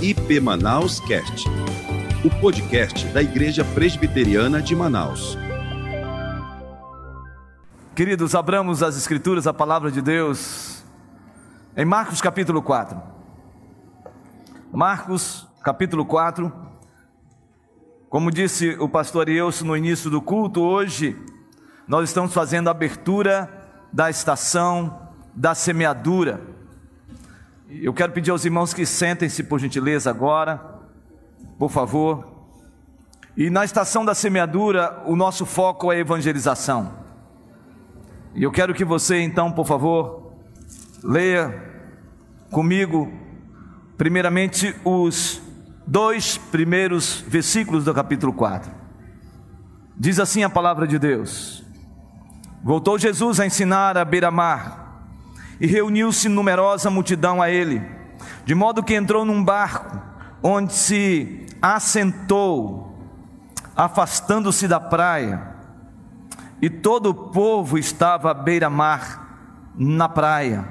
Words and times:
IP 0.00 0.38
Manaus 0.38 1.00
Cast, 1.00 1.48
o 2.24 2.30
podcast 2.40 3.04
da 3.08 3.20
Igreja 3.20 3.64
Presbiteriana 3.64 4.62
de 4.62 4.76
Manaus. 4.76 5.36
Queridos, 7.96 8.36
abramos 8.36 8.80
as 8.80 8.96
Escrituras, 8.96 9.48
a 9.48 9.52
palavra 9.52 9.90
de 9.90 10.00
Deus, 10.00 10.84
em 11.76 11.84
Marcos 11.84 12.20
capítulo 12.20 12.62
4. 12.62 12.96
Marcos 14.72 15.48
capítulo 15.64 16.06
4. 16.06 16.52
Como 18.08 18.30
disse 18.30 18.76
o 18.78 18.88
pastor 18.88 19.28
Eus 19.28 19.62
no 19.62 19.76
início 19.76 20.08
do 20.08 20.22
culto, 20.22 20.60
hoje 20.60 21.20
nós 21.88 22.08
estamos 22.08 22.32
fazendo 22.32 22.68
a 22.68 22.70
abertura 22.70 23.52
da 23.92 24.08
estação 24.08 25.08
da 25.34 25.56
semeadura. 25.56 26.57
Eu 27.70 27.92
quero 27.92 28.12
pedir 28.12 28.30
aos 28.30 28.46
irmãos 28.46 28.72
que 28.72 28.86
sentem-se 28.86 29.42
por 29.42 29.58
gentileza 29.58 30.08
agora, 30.08 30.58
por 31.58 31.70
favor. 31.70 32.26
E 33.36 33.50
na 33.50 33.62
estação 33.62 34.06
da 34.06 34.14
semeadura, 34.14 35.02
o 35.04 35.14
nosso 35.14 35.44
foco 35.44 35.92
é 35.92 35.98
evangelização. 35.98 36.94
E 38.34 38.42
eu 38.42 38.50
quero 38.50 38.72
que 38.72 38.86
você 38.86 39.20
então, 39.20 39.52
por 39.52 39.66
favor, 39.66 40.32
leia 41.04 41.62
comigo, 42.50 43.12
primeiramente, 43.98 44.74
os 44.82 45.42
dois 45.86 46.38
primeiros 46.38 47.22
versículos 47.28 47.84
do 47.84 47.92
capítulo 47.92 48.32
4. 48.32 48.72
Diz 49.94 50.18
assim 50.18 50.42
a 50.42 50.48
palavra 50.48 50.86
de 50.86 50.98
Deus: 50.98 51.62
Voltou 52.64 52.98
Jesus 52.98 53.38
a 53.40 53.46
ensinar 53.46 53.98
à 53.98 54.06
beira-mar, 54.06 54.87
e 55.60 55.66
reuniu-se 55.66 56.28
numerosa 56.28 56.90
multidão 56.90 57.42
a 57.42 57.50
ele, 57.50 57.82
de 58.44 58.54
modo 58.54 58.82
que 58.82 58.94
entrou 58.94 59.24
num 59.24 59.42
barco, 59.42 60.00
onde 60.42 60.72
se 60.72 61.46
assentou, 61.60 62.96
afastando-se 63.76 64.68
da 64.68 64.78
praia, 64.78 65.56
e 66.60 66.68
todo 66.68 67.10
o 67.10 67.14
povo 67.14 67.78
estava 67.78 68.30
à 68.30 68.34
beira-mar, 68.34 69.26
na 69.76 70.08
praia. 70.08 70.64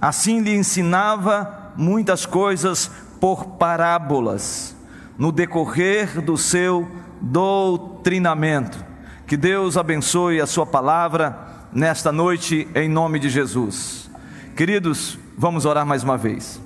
Assim 0.00 0.40
lhe 0.40 0.54
ensinava 0.54 1.72
muitas 1.76 2.24
coisas 2.24 2.90
por 3.20 3.44
parábolas, 3.58 4.76
no 5.18 5.32
decorrer 5.32 6.20
do 6.22 6.38
seu 6.38 6.88
doutrinamento. 7.20 8.84
Que 9.26 9.36
Deus 9.36 9.76
abençoe 9.76 10.40
a 10.40 10.46
Sua 10.46 10.64
palavra 10.64 11.49
nesta 11.72 12.10
noite, 12.10 12.68
em 12.74 12.88
nome 12.88 13.18
de 13.18 13.28
Jesus. 13.28 14.10
Queridos, 14.56 15.18
vamos 15.36 15.64
orar 15.64 15.86
mais 15.86 16.02
uma 16.02 16.16
vez. 16.16 16.60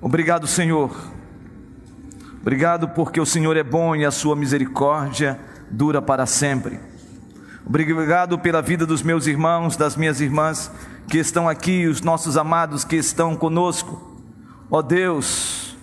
Obrigado, 0.00 0.46
Senhor. 0.46 0.94
Obrigado 2.40 2.88
porque 2.88 3.20
o 3.20 3.26
Senhor 3.26 3.56
é 3.56 3.62
bom 3.62 3.94
e 3.96 4.04
a 4.04 4.10
Sua 4.10 4.36
misericórdia 4.36 5.38
dura 5.70 6.02
para 6.02 6.26
sempre. 6.26 6.78
Obrigado 7.66 8.38
pela 8.38 8.60
vida 8.60 8.84
dos 8.84 9.02
meus 9.02 9.26
irmãos, 9.26 9.76
das 9.76 9.96
minhas 9.96 10.20
irmãs 10.20 10.70
que 11.08 11.18
estão 11.18 11.48
aqui, 11.48 11.86
os 11.86 12.00
nossos 12.00 12.36
amados 12.36 12.84
que 12.84 12.96
estão 12.96 13.34
conosco. 13.36 14.20
Ó 14.70 14.82
Deus, 14.82 15.76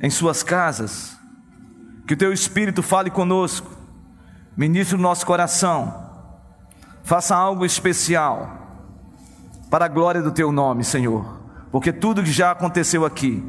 em 0.00 0.10
suas 0.10 0.42
casas, 0.42 1.16
que 2.06 2.14
o 2.14 2.16
Teu 2.16 2.32
Espírito 2.32 2.82
fale 2.82 3.10
conosco 3.10 3.82
ministre 4.56 4.96
o 4.96 5.00
nosso 5.00 5.24
coração, 5.24 6.11
faça 7.02 7.34
algo 7.34 7.64
especial 7.64 8.58
para 9.70 9.86
a 9.86 9.88
glória 9.88 10.22
do 10.22 10.30
teu 10.30 10.52
nome, 10.52 10.84
Senhor, 10.84 11.40
porque 11.70 11.92
tudo 11.92 12.22
que 12.22 12.32
já 12.32 12.50
aconteceu 12.50 13.04
aqui 13.04 13.44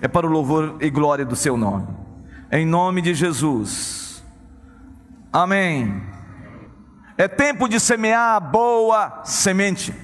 é 0.00 0.08
para 0.08 0.26
o 0.26 0.30
louvor 0.30 0.76
e 0.80 0.90
glória 0.90 1.24
do 1.24 1.36
seu 1.36 1.56
nome. 1.56 1.86
Em 2.50 2.66
nome 2.66 3.00
de 3.00 3.14
Jesus. 3.14 4.24
Amém. 5.32 6.02
É 7.16 7.28
tempo 7.28 7.68
de 7.68 7.78
semear 7.78 8.36
a 8.36 8.40
boa 8.40 9.20
semente. 9.24 9.94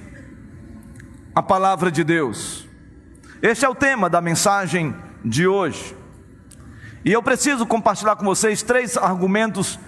A 1.35 1.43
palavra 1.43 1.91
de 1.91 2.03
Deus. 2.03 2.67
Este 3.41 3.65
é 3.65 3.69
o 3.69 3.75
tema 3.75 4.09
da 4.09 4.21
mensagem 4.21 4.95
de 5.25 5.47
hoje. 5.47 5.95
E 7.03 7.11
eu 7.11 7.21
preciso 7.21 7.65
compartilhar 7.65 8.15
com 8.15 8.25
vocês 8.25 8.61
três 8.61 8.97
argumentos 8.97 9.79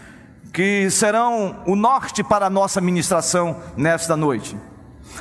que 0.54 0.90
serão 0.90 1.62
o 1.66 1.76
norte 1.76 2.24
para 2.24 2.48
a 2.48 2.50
nossa 2.50 2.82
ministração 2.82 3.62
nesta 3.78 4.18
noite. 4.18 4.58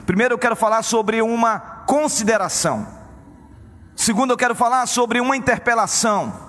Primeiro, 0.06 0.34
eu 0.34 0.38
quero 0.38 0.56
falar 0.56 0.82
sobre 0.82 1.20
uma 1.22 1.58
consideração. 1.58 2.86
Segundo, 3.94 4.32
eu 4.32 4.36
quero 4.36 4.54
falar 4.54 4.86
sobre 4.86 5.20
uma 5.20 5.36
interpelação 5.36 6.48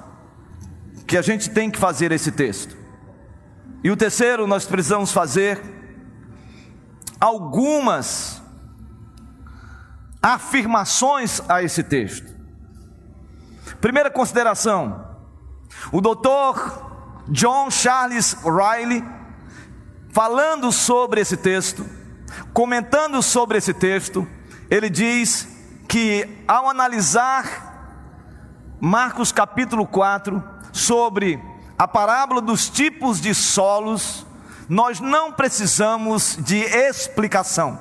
que 1.08 1.18
a 1.18 1.22
gente 1.22 1.50
tem 1.50 1.70
que 1.70 1.80
fazer 1.80 2.12
esse 2.12 2.32
texto. 2.32 2.78
E 3.84 3.90
o 3.90 3.98
terceiro, 3.98 4.46
nós 4.46 4.66
precisamos 4.66 5.12
fazer 5.12 5.62
algumas 7.20 8.42
afirmações 10.22 11.42
a 11.50 11.64
esse 11.64 11.84
texto. 11.84 12.34
Primeira 13.82 14.12
consideração: 14.12 15.18
o 15.92 16.02
doutor 16.02 16.89
John 17.32 17.70
Charles 17.70 18.36
Riley, 18.44 19.04
falando 20.12 20.72
sobre 20.72 21.22
esse 21.22 21.38
texto, 21.38 21.86
comentando 22.54 23.22
sobre 23.22 23.60
esse 23.60 23.72
texto, 23.72 24.28
ele 24.70 24.90
diz 24.90 25.48
que 25.88 26.44
ao 26.48 26.68
analisar 26.68 27.68
Marcos 28.80 29.32
capítulo 29.32 29.86
4 29.86 30.44
sobre 30.74 31.40
a 31.78 31.88
parábola 31.88 32.42
dos 32.42 32.68
tipos 32.68 33.22
de 33.22 33.36
solos, 33.36 34.26
nós 34.68 35.00
não 35.00 35.32
precisamos 35.32 36.36
de 36.42 36.58
explicação, 36.58 37.80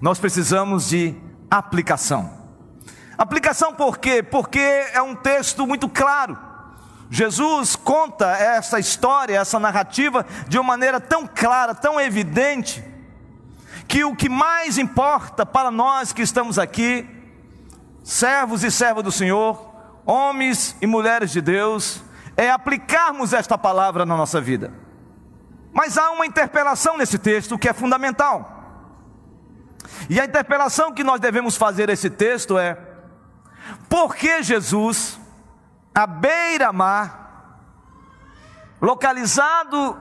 nós 0.00 0.18
precisamos 0.18 0.88
de 0.88 1.14
aplicação. 1.48 2.38
Aplicação 3.16 3.72
por 3.72 3.98
quê? 3.98 4.20
Porque 4.20 4.58
é 4.58 5.00
um 5.00 5.14
texto 5.14 5.64
muito 5.66 5.88
claro. 5.88 6.49
Jesus 7.10 7.74
conta 7.74 8.26
essa 8.36 8.78
história, 8.78 9.36
essa 9.36 9.58
narrativa, 9.58 10.24
de 10.46 10.56
uma 10.56 10.64
maneira 10.64 11.00
tão 11.00 11.26
clara, 11.26 11.74
tão 11.74 12.00
evidente, 12.00 12.84
que 13.88 14.04
o 14.04 14.14
que 14.14 14.28
mais 14.28 14.78
importa 14.78 15.44
para 15.44 15.72
nós 15.72 16.12
que 16.12 16.22
estamos 16.22 16.56
aqui, 16.56 17.08
servos 18.04 18.62
e 18.62 18.70
servas 18.70 19.02
do 19.02 19.10
Senhor, 19.10 19.74
homens 20.06 20.76
e 20.80 20.86
mulheres 20.86 21.32
de 21.32 21.40
Deus, 21.40 22.00
é 22.36 22.48
aplicarmos 22.50 23.32
esta 23.32 23.58
palavra 23.58 24.06
na 24.06 24.16
nossa 24.16 24.40
vida. 24.40 24.72
Mas 25.72 25.98
há 25.98 26.12
uma 26.12 26.24
interpelação 26.24 26.96
nesse 26.96 27.18
texto 27.18 27.58
que 27.58 27.68
é 27.68 27.72
fundamental. 27.72 28.58
E 30.08 30.20
a 30.20 30.24
interpelação 30.24 30.92
que 30.92 31.04
nós 31.04 31.20
devemos 31.20 31.56
fazer 31.56 31.90
a 31.90 31.92
esse 31.92 32.08
texto 32.08 32.56
é: 32.56 32.78
por 33.88 34.14
que 34.14 34.42
Jesus 34.42 35.19
à 36.00 36.06
beira-mar, 36.06 37.58
localizado 38.80 40.00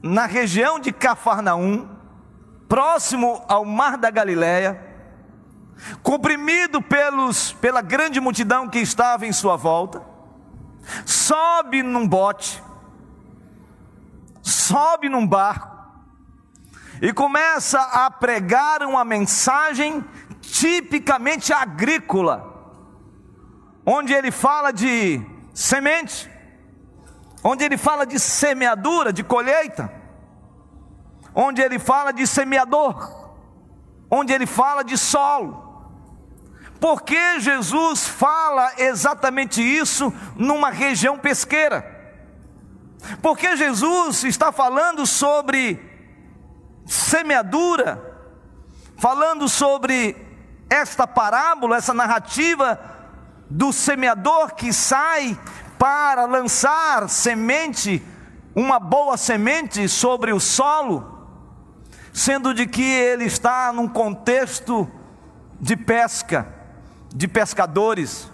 na 0.00 0.26
região 0.26 0.78
de 0.78 0.92
Cafarnaum, 0.92 1.88
próximo 2.68 3.44
ao 3.48 3.64
mar 3.64 3.98
da 3.98 4.10
Galileia, 4.10 4.80
comprimido 6.02 6.80
pelos, 6.80 7.52
pela 7.54 7.82
grande 7.82 8.20
multidão 8.20 8.68
que 8.68 8.78
estava 8.78 9.26
em 9.26 9.32
sua 9.32 9.56
volta, 9.56 10.02
sobe 11.04 11.82
num 11.82 12.06
bote, 12.06 12.62
sobe 14.40 15.08
num 15.08 15.26
barco 15.26 15.68
e 17.00 17.12
começa 17.12 17.80
a 17.80 18.08
pregar 18.08 18.82
uma 18.84 19.04
mensagem 19.04 20.04
tipicamente 20.40 21.52
agrícola 21.52 22.51
onde 23.84 24.12
ele 24.12 24.30
fala 24.30 24.72
de 24.72 25.20
semente, 25.52 26.30
onde 27.42 27.64
ele 27.64 27.76
fala 27.76 28.06
de 28.06 28.18
semeadura, 28.18 29.12
de 29.12 29.22
colheita, 29.24 29.92
onde 31.34 31.60
ele 31.60 31.78
fala 31.78 32.12
de 32.12 32.26
semeador, 32.26 33.32
onde 34.10 34.32
ele 34.32 34.46
fala 34.46 34.82
de 34.84 34.96
solo. 34.96 35.70
Por 36.80 37.02
que 37.02 37.40
Jesus 37.40 38.08
fala 38.08 38.72
exatamente 38.78 39.62
isso 39.62 40.12
numa 40.36 40.70
região 40.70 41.18
pesqueira? 41.18 42.00
Porque 43.20 43.56
Jesus 43.56 44.24
está 44.24 44.52
falando 44.52 45.06
sobre 45.06 45.80
semeadura, 46.86 48.00
falando 48.96 49.48
sobre 49.48 50.16
esta 50.68 51.06
parábola, 51.06 51.76
essa 51.76 51.94
narrativa 51.94 52.91
do 53.52 53.70
semeador 53.70 54.54
que 54.54 54.72
sai 54.72 55.38
para 55.78 56.24
lançar 56.24 57.06
semente, 57.08 58.02
uma 58.54 58.80
boa 58.80 59.18
semente 59.18 59.86
sobre 59.88 60.32
o 60.32 60.40
solo, 60.40 61.28
sendo 62.14 62.54
de 62.54 62.66
que 62.66 62.82
ele 62.82 63.24
está 63.24 63.70
num 63.70 63.86
contexto 63.86 64.90
de 65.60 65.76
pesca, 65.76 66.48
de 67.14 67.28
pescadores, 67.28 68.30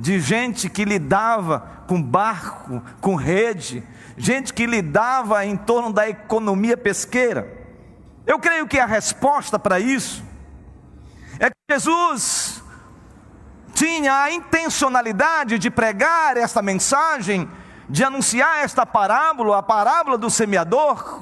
de 0.00 0.18
gente 0.18 0.68
que 0.68 0.84
lidava 0.84 1.84
com 1.86 2.02
barco, 2.02 2.82
com 3.00 3.14
rede, 3.14 3.86
gente 4.16 4.52
que 4.52 4.66
lidava 4.66 5.44
em 5.46 5.56
torno 5.56 5.92
da 5.92 6.08
economia 6.08 6.76
pesqueira. 6.76 7.56
Eu 8.26 8.40
creio 8.40 8.66
que 8.66 8.80
a 8.80 8.86
resposta 8.86 9.60
para 9.60 9.78
isso 9.78 10.24
é 11.38 11.50
que 11.50 11.56
Jesus 11.70 12.55
tinha 13.76 14.22
a 14.22 14.32
intencionalidade 14.32 15.58
de 15.58 15.70
pregar 15.70 16.38
esta 16.38 16.62
mensagem, 16.62 17.46
de 17.90 18.02
anunciar 18.02 18.64
esta 18.64 18.86
parábola, 18.86 19.58
a 19.58 19.62
parábola 19.62 20.16
do 20.16 20.30
semeador, 20.30 21.20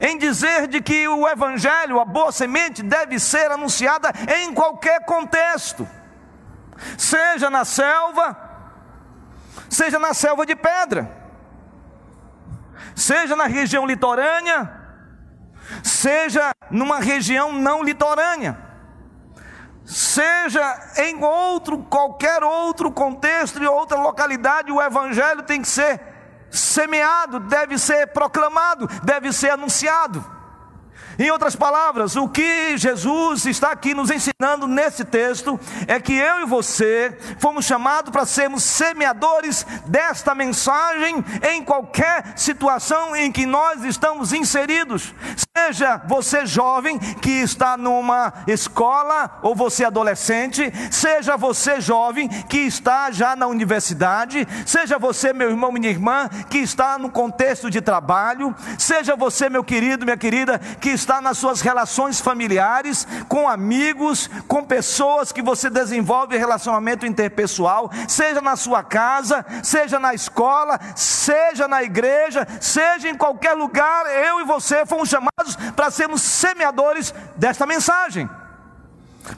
em 0.00 0.16
dizer 0.16 0.68
de 0.68 0.80
que 0.80 1.08
o 1.08 1.26
evangelho, 1.26 1.98
a 1.98 2.04
boa 2.04 2.30
semente, 2.30 2.80
deve 2.80 3.18
ser 3.18 3.50
anunciada 3.50 4.12
em 4.36 4.54
qualquer 4.54 5.04
contexto, 5.04 5.86
seja 6.96 7.50
na 7.50 7.64
selva, 7.64 8.36
seja 9.68 9.98
na 9.98 10.14
selva 10.14 10.46
de 10.46 10.54
pedra, 10.54 11.10
seja 12.94 13.34
na 13.34 13.46
região 13.46 13.84
litorânea, 13.84 14.72
seja 15.82 16.52
numa 16.70 17.00
região 17.00 17.52
não 17.52 17.82
litorânea, 17.82 18.67
seja 19.88 20.92
em 20.98 21.24
outro, 21.24 21.78
qualquer 21.78 22.44
outro 22.44 22.92
contexto 22.92 23.62
e 23.62 23.66
outra 23.66 23.98
localidade, 23.98 24.70
o 24.70 24.82
evangelho 24.82 25.42
tem 25.42 25.62
que 25.62 25.68
ser 25.68 25.98
semeado, 26.50 27.40
deve 27.40 27.78
ser 27.78 28.08
proclamado, 28.08 28.86
deve 29.02 29.32
ser 29.32 29.50
anunciado. 29.50 30.37
Em 31.18 31.32
outras 31.32 31.56
palavras, 31.56 32.14
o 32.14 32.28
que 32.28 32.78
Jesus 32.78 33.44
está 33.44 33.72
aqui 33.72 33.92
nos 33.92 34.08
ensinando 34.08 34.68
nesse 34.68 35.04
texto 35.04 35.58
é 35.88 35.98
que 35.98 36.12
eu 36.12 36.42
e 36.42 36.46
você 36.46 37.18
fomos 37.40 37.64
chamados 37.64 38.12
para 38.12 38.24
sermos 38.24 38.62
semeadores 38.62 39.66
desta 39.86 40.32
mensagem 40.32 41.24
em 41.50 41.64
qualquer 41.64 42.34
situação 42.36 43.16
em 43.16 43.32
que 43.32 43.46
nós 43.46 43.82
estamos 43.84 44.32
inseridos. 44.32 45.12
Seja 45.56 46.00
você 46.06 46.46
jovem 46.46 47.00
que 47.00 47.30
está 47.30 47.76
numa 47.76 48.32
escola 48.46 49.40
ou 49.42 49.56
você 49.56 49.84
adolescente, 49.84 50.72
seja 50.88 51.36
você 51.36 51.80
jovem 51.80 52.28
que 52.28 52.58
está 52.58 53.10
já 53.10 53.34
na 53.34 53.48
universidade, 53.48 54.46
seja 54.64 55.00
você, 55.00 55.32
meu 55.32 55.50
irmão, 55.50 55.72
minha 55.72 55.90
irmã, 55.90 56.28
que 56.48 56.58
está 56.58 56.96
no 56.96 57.10
contexto 57.10 57.68
de 57.68 57.80
trabalho, 57.80 58.54
seja 58.78 59.16
você, 59.16 59.48
meu 59.48 59.64
querido, 59.64 60.04
minha 60.04 60.16
querida, 60.16 60.60
que 60.80 60.90
está 60.90 61.07
está 61.08 61.22
nas 61.22 61.38
suas 61.38 61.62
relações 61.62 62.20
familiares, 62.20 63.08
com 63.28 63.48
amigos, 63.48 64.28
com 64.46 64.62
pessoas 64.62 65.32
que 65.32 65.40
você 65.40 65.70
desenvolve 65.70 66.36
relacionamento 66.36 67.06
interpessoal, 67.06 67.90
seja 68.06 68.42
na 68.42 68.56
sua 68.56 68.82
casa, 68.82 69.44
seja 69.62 69.98
na 69.98 70.12
escola, 70.12 70.78
seja 70.94 71.66
na 71.66 71.82
igreja, 71.82 72.46
seja 72.60 73.08
em 73.08 73.14
qualquer 73.14 73.54
lugar, 73.54 74.04
eu 74.22 74.42
e 74.42 74.44
você 74.44 74.84
fomos 74.84 75.08
chamados 75.08 75.56
para 75.74 75.90
sermos 75.90 76.20
semeadores 76.20 77.14
desta 77.36 77.64
mensagem. 77.64 78.28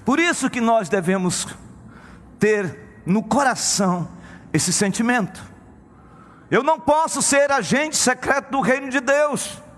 Por 0.05 0.19
isso 0.19 0.51
que 0.51 0.61
nós 0.61 0.89
devemos 0.89 1.47
ter 2.41 3.03
no 3.07 3.23
coração 3.23 4.09
esse 4.53 4.73
sentimento. 4.73 5.41
Eu 6.51 6.65
não 6.65 6.81
posso 6.81 7.23
ser 7.23 7.53
agente 7.53 7.97
secreto 7.97 8.51
do 8.51 8.61
reino 8.61 8.91
de 8.91 8.99
Deus. 8.99 9.70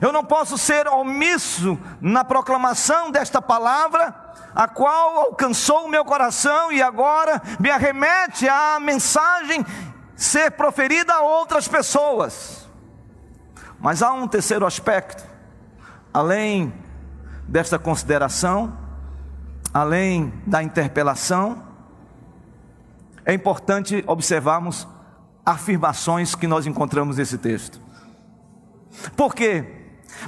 Eu 0.00 0.12
não 0.12 0.24
posso 0.24 0.58
ser 0.58 0.86
omisso 0.88 1.78
na 2.00 2.24
proclamação 2.24 3.10
desta 3.10 3.40
palavra, 3.40 4.14
a 4.54 4.68
qual 4.68 5.18
alcançou 5.18 5.84
o 5.86 5.88
meu 5.88 6.04
coração 6.04 6.72
e 6.72 6.82
agora 6.82 7.40
me 7.58 7.70
arremete 7.70 8.48
à 8.48 8.78
mensagem 8.80 9.64
ser 10.14 10.50
proferida 10.52 11.14
a 11.14 11.22
outras 11.22 11.66
pessoas. 11.66 12.68
Mas 13.80 14.02
há 14.02 14.12
um 14.12 14.28
terceiro 14.28 14.66
aspecto, 14.66 15.24
além 16.12 16.72
desta 17.48 17.78
consideração, 17.78 18.76
além 19.72 20.32
da 20.46 20.62
interpelação, 20.62 21.62
é 23.24 23.32
importante 23.32 24.04
observarmos 24.06 24.86
afirmações 25.44 26.34
que 26.34 26.46
nós 26.46 26.66
encontramos 26.66 27.16
nesse 27.16 27.38
texto. 27.38 27.80
Por 29.16 29.34
quê? 29.34 29.79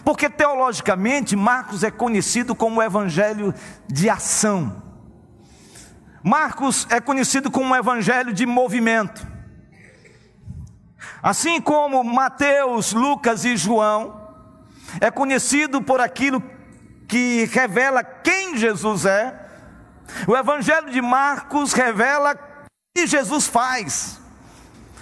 Porque 0.05 0.29
teologicamente 0.29 1.37
Marcos 1.37 1.83
é 1.83 1.91
conhecido 1.91 2.55
como 2.55 2.81
o 2.81 2.83
evangelho 2.83 3.55
de 3.89 4.09
ação. 4.09 4.83
Marcos 6.23 6.87
é 6.89 7.01
conhecido 7.01 7.51
como 7.51 7.67
um 7.67 7.77
evangelho 7.77 8.33
de 8.33 8.47
movimento. 8.47 9.27
Assim 11.23 11.61
como 11.61 12.03
Mateus, 12.03 12.93
Lucas 12.93 13.45
e 13.45 13.57
João 13.57 14.21
é 15.01 15.11
conhecido 15.11 15.83
por 15.83 16.01
aquilo 16.01 16.43
que 17.09 17.49
revela 17.53 18.03
quem 18.03 18.57
Jesus 18.57 19.05
é, 19.05 19.43
o 20.27 20.37
evangelho 20.37 20.91
de 20.91 21.01
Marcos 21.01 21.73
revela 21.73 22.35
o 22.35 22.99
que 22.99 23.07
Jesus 23.07 23.47
faz, 23.47 24.21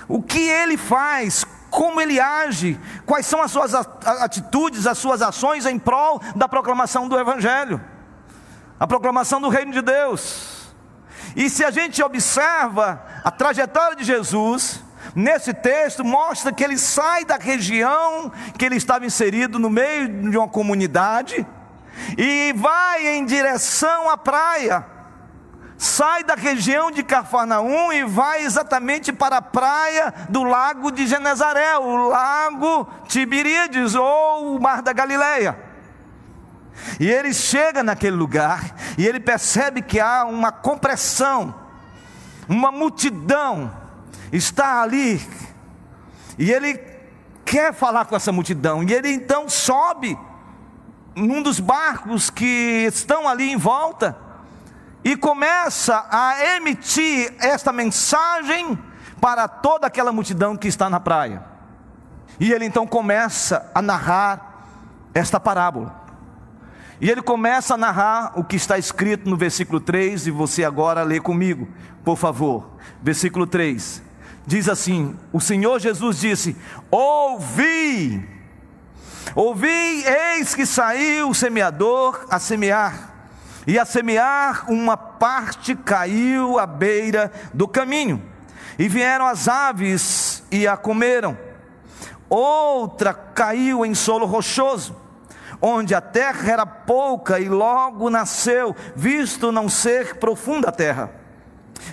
o 0.09 0.23
que 0.23 0.41
ele 0.41 0.77
faz, 0.77 1.45
como 1.71 2.01
ele 2.01 2.21
age, 2.21 2.79
quais 3.07 3.27
são 3.27 3.41
as 3.41 3.51
suas 3.51 3.75
atitudes, 3.75 4.87
as 4.87 4.99
suas 4.99 5.23
ações 5.23 5.65
em 5.67 5.79
prol 5.79 6.21
da 6.35 6.49
proclamação 6.49 7.09
do 7.09 7.19
Evangelho, 7.19 7.81
a 8.79 8.87
proclamação 8.87 9.41
do 9.41 9.49
Reino 9.49 9.73
de 9.73 9.81
Deus. 9.81 10.75
E 11.37 11.49
se 11.49 11.65
a 11.65 11.71
gente 11.71 12.03
observa 12.03 13.03
a 13.25 13.31
trajetória 13.31 13.97
de 13.97 14.05
Jesus, 14.05 14.83
nesse 15.15 15.55
texto 15.55 16.05
mostra 16.05 16.53
que 16.53 16.65
ele 16.65 16.77
sai 16.77 17.25
da 17.25 17.37
região 17.37 18.33
que 18.59 18.65
ele 18.65 18.77
estava 18.77 19.07
inserido 19.07 19.59
no 19.59 19.71
meio 19.71 20.31
de 20.31 20.37
uma 20.37 20.49
comunidade 20.49 21.47
e 22.19 22.53
vai 22.57 23.07
em 23.07 23.25
direção 23.25 24.11
à 24.11 24.17
praia 24.17 25.00
sai 25.81 26.23
da 26.23 26.35
região 26.35 26.91
de 26.91 27.03
Cafarnaum 27.03 27.91
e 27.91 28.05
vai 28.05 28.43
exatamente 28.43 29.15
para 29.15 29.39
a 29.39 29.43
praia 29.43 30.13
do 30.29 30.43
lago 30.43 30.91
de 30.91 31.07
Genezaré, 31.07 31.79
o 31.79 32.09
lago 32.09 32.87
Tiberíades 33.09 33.95
ou 33.95 34.57
o 34.57 34.61
mar 34.61 34.83
da 34.83 34.93
Galileia. 34.93 35.59
E 37.01 37.11
ele 37.11 37.33
chega 37.33 37.83
naquele 37.83 38.15
lugar 38.15 38.77
e 38.99 39.07
ele 39.07 39.19
percebe 39.19 39.81
que 39.81 39.99
há 39.99 40.27
uma 40.27 40.53
compressão, 40.53 41.55
uma 42.47 42.71
multidão 42.71 43.73
está 44.31 44.83
ali. 44.83 45.27
E 46.39 46.53
ele 46.53 46.79
quer 47.43 47.73
falar 47.73 48.05
com 48.05 48.15
essa 48.15 48.31
multidão. 48.31 48.83
E 48.83 48.93
ele 48.93 49.11
então 49.11 49.49
sobe 49.49 50.19
num 51.17 51.41
dos 51.41 51.59
barcos 51.59 52.29
que 52.29 52.85
estão 52.87 53.27
ali 53.27 53.51
em 53.51 53.57
volta 53.57 54.29
e 55.05 55.17
começa 55.17 56.07
a 56.11 56.57
emitir 56.57 57.35
esta 57.39 57.73
mensagem 57.73 58.79
para 59.21 59.49
toda 59.49 59.87
aquela 59.87 60.13
multidão 60.13 60.57
que 60.57 60.69
está 60.69 60.91
na 60.91 61.01
praia. 61.01 61.43
E 62.39 62.53
ele 62.53 62.65
então 62.65 62.87
começa 62.87 63.71
a 63.75 63.83
narrar 63.83 64.65
esta 65.15 65.39
parábola. 65.39 65.95
E 67.01 67.11
ele 67.11 67.23
começa 67.23 67.75
a 67.75 67.79
narrar 67.79 68.33
o 68.39 68.45
que 68.45 68.57
está 68.57 68.79
escrito 68.79 69.29
no 69.29 69.37
versículo 69.37 69.81
3, 69.81 70.27
e 70.27 70.31
você 70.31 70.65
agora 70.65 71.03
lê 71.03 71.19
comigo, 71.19 71.69
por 72.05 72.17
favor. 72.17 72.71
Versículo 73.03 73.47
3 73.47 74.11
diz 74.47 74.69
assim: 74.69 75.17
O 75.33 75.41
Senhor 75.41 75.79
Jesus 75.79 76.19
disse: 76.19 76.57
Ouvi, 76.91 78.29
ouvi, 79.35 80.05
eis 80.05 80.55
que 80.55 80.67
saiu 80.67 81.31
o 81.31 81.35
semeador 81.35 82.27
a 82.31 82.39
semear. 82.39 83.10
E 83.71 83.79
a 83.79 83.85
semear, 83.85 84.69
uma 84.69 84.97
parte 84.97 85.77
caiu 85.77 86.59
à 86.59 86.67
beira 86.67 87.31
do 87.55 87.69
caminho, 87.69 88.21
e 88.77 88.89
vieram 88.89 89.25
as 89.29 89.47
aves 89.47 90.43
e 90.51 90.67
a 90.67 90.77
comeram. 90.77 91.39
Outra 92.29 93.15
caiu 93.15 93.87
em 93.87 93.95
solo 93.95 94.27
rochoso, 94.27 94.97
onde 95.63 95.95
a 95.95 96.01
terra 96.01 96.51
era 96.51 96.67
pouca 96.67 97.39
e 97.39 97.49
logo 97.49 98.11
nasceu, 98.11 98.75
visto 98.97 99.53
não 99.53 99.69
ser 99.69 100.17
profunda 100.17 100.71
a 100.71 100.73
terra. 100.73 101.09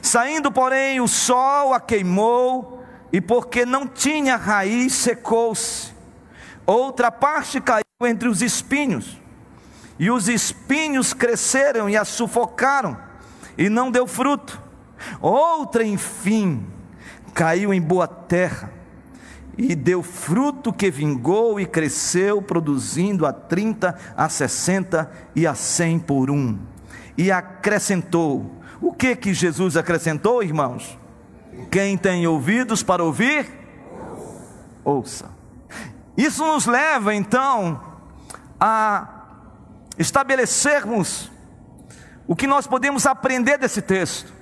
Saindo, 0.01 0.51
porém, 0.51 0.99
o 0.99 1.07
sol 1.07 1.75
a 1.75 1.79
queimou, 1.79 2.83
e 3.13 3.21
porque 3.21 3.67
não 3.67 3.85
tinha 3.85 4.35
raiz, 4.35 4.93
secou-se. 4.93 5.93
Outra 6.65 7.11
parte 7.11 7.61
caiu 7.61 7.83
entre 8.01 8.27
os 8.27 8.41
espinhos 8.41 9.26
e 9.99 10.11
os 10.11 10.27
espinhos 10.27 11.13
cresceram 11.13 11.89
e 11.89 11.97
a 11.97 12.05
sufocaram, 12.05 12.97
e 13.57 13.69
não 13.69 13.89
deu 13.91 14.05
fruto. 14.05 14.61
Outra, 15.21 15.83
enfim, 15.83 16.65
caiu 17.33 17.73
em 17.73 17.81
boa 17.81 18.07
terra, 18.07 18.71
e 19.57 19.73
deu 19.75 20.03
fruto 20.03 20.71
que 20.71 20.91
vingou 20.91 21.59
e 21.59 21.65
cresceu, 21.65 22.41
produzindo 22.41 23.25
a 23.25 23.33
trinta, 23.33 23.97
a 24.15 24.29
sessenta 24.29 25.11
e 25.35 25.47
a 25.47 25.55
cem 25.55 25.97
por 25.97 26.29
um. 26.29 26.57
e 27.17 27.31
acrescentou. 27.31 28.51
O 28.79 28.93
que 28.93 29.15
que 29.15 29.33
Jesus 29.33 29.75
acrescentou, 29.75 30.43
irmãos? 30.43 30.97
Quem 31.71 31.97
tem 31.97 32.27
ouvidos 32.27 32.83
para 32.83 33.03
ouvir, 33.03 33.49
ouça. 34.83 35.31
Isso 36.15 36.45
nos 36.45 36.67
leva 36.67 37.15
então 37.15 37.81
a 38.59 39.16
estabelecermos 39.97 41.31
o 42.27 42.35
que 42.35 42.47
nós 42.47 42.67
podemos 42.67 43.05
aprender 43.05 43.57
desse 43.57 43.81
texto. 43.81 44.33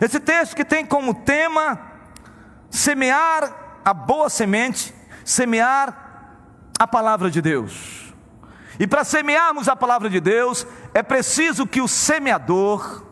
Esse 0.00 0.20
texto 0.20 0.54
que 0.54 0.64
tem 0.64 0.86
como 0.86 1.14
tema 1.14 1.80
semear 2.70 3.80
a 3.84 3.92
boa 3.92 4.30
semente, 4.30 4.94
semear 5.24 6.02
a 6.78 6.86
palavra 6.86 7.30
de 7.30 7.42
Deus. 7.42 8.14
E 8.78 8.86
para 8.86 9.04
semearmos 9.04 9.68
a 9.68 9.76
palavra 9.76 10.08
de 10.08 10.20
Deus, 10.20 10.66
é 10.94 11.02
preciso 11.02 11.66
que 11.66 11.80
o 11.80 11.88
semeador 11.88 13.04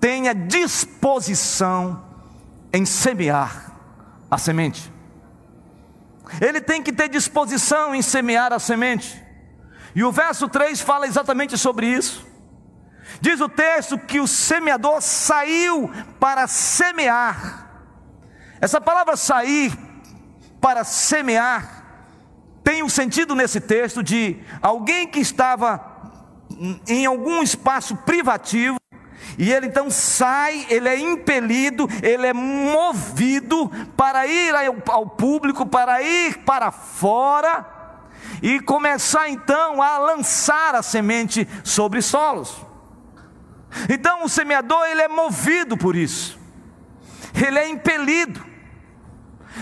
tenha 0.00 0.34
disposição 0.34 2.04
em 2.72 2.84
semear 2.84 3.72
a 4.30 4.38
semente. 4.38 4.92
Ele 6.40 6.60
tem 6.60 6.82
que 6.82 6.92
ter 6.92 7.08
disposição 7.08 7.94
em 7.94 8.02
semear 8.02 8.52
a 8.52 8.58
semente. 8.58 9.21
E 9.94 10.02
o 10.02 10.12
verso 10.12 10.48
3 10.48 10.80
fala 10.80 11.06
exatamente 11.06 11.56
sobre 11.58 11.86
isso. 11.86 12.26
Diz 13.20 13.40
o 13.40 13.48
texto 13.48 13.98
que 13.98 14.20
o 14.20 14.26
semeador 14.26 15.00
saiu 15.02 15.90
para 16.18 16.46
semear. 16.46 17.70
Essa 18.60 18.80
palavra 18.80 19.16
sair 19.16 19.72
para 20.60 20.84
semear 20.84 21.82
tem 22.64 22.82
um 22.82 22.88
sentido 22.88 23.34
nesse 23.34 23.60
texto 23.60 24.02
de 24.02 24.40
alguém 24.62 25.06
que 25.06 25.18
estava 25.18 25.84
em 26.86 27.04
algum 27.04 27.42
espaço 27.42 27.96
privativo 27.96 28.76
e 29.36 29.52
ele 29.52 29.66
então 29.66 29.90
sai, 29.90 30.66
ele 30.68 30.88
é 30.88 30.98
impelido, 30.98 31.88
ele 32.02 32.26
é 32.26 32.32
movido 32.32 33.70
para 33.96 34.26
ir 34.26 34.54
ao 34.88 35.06
público, 35.06 35.66
para 35.66 36.02
ir 36.02 36.38
para 36.44 36.70
fora 36.70 37.81
e 38.42 38.60
começar 38.60 39.28
então 39.28 39.80
a 39.80 39.98
lançar 39.98 40.74
a 40.74 40.82
semente 40.82 41.48
sobre 41.62 42.02
solos. 42.02 42.54
Então 43.88 44.24
o 44.24 44.28
semeador 44.28 44.84
ele 44.86 45.02
é 45.02 45.08
movido 45.08 45.76
por 45.76 45.96
isso. 45.96 46.38
Ele 47.34 47.58
é 47.58 47.68
impelido. 47.68 48.44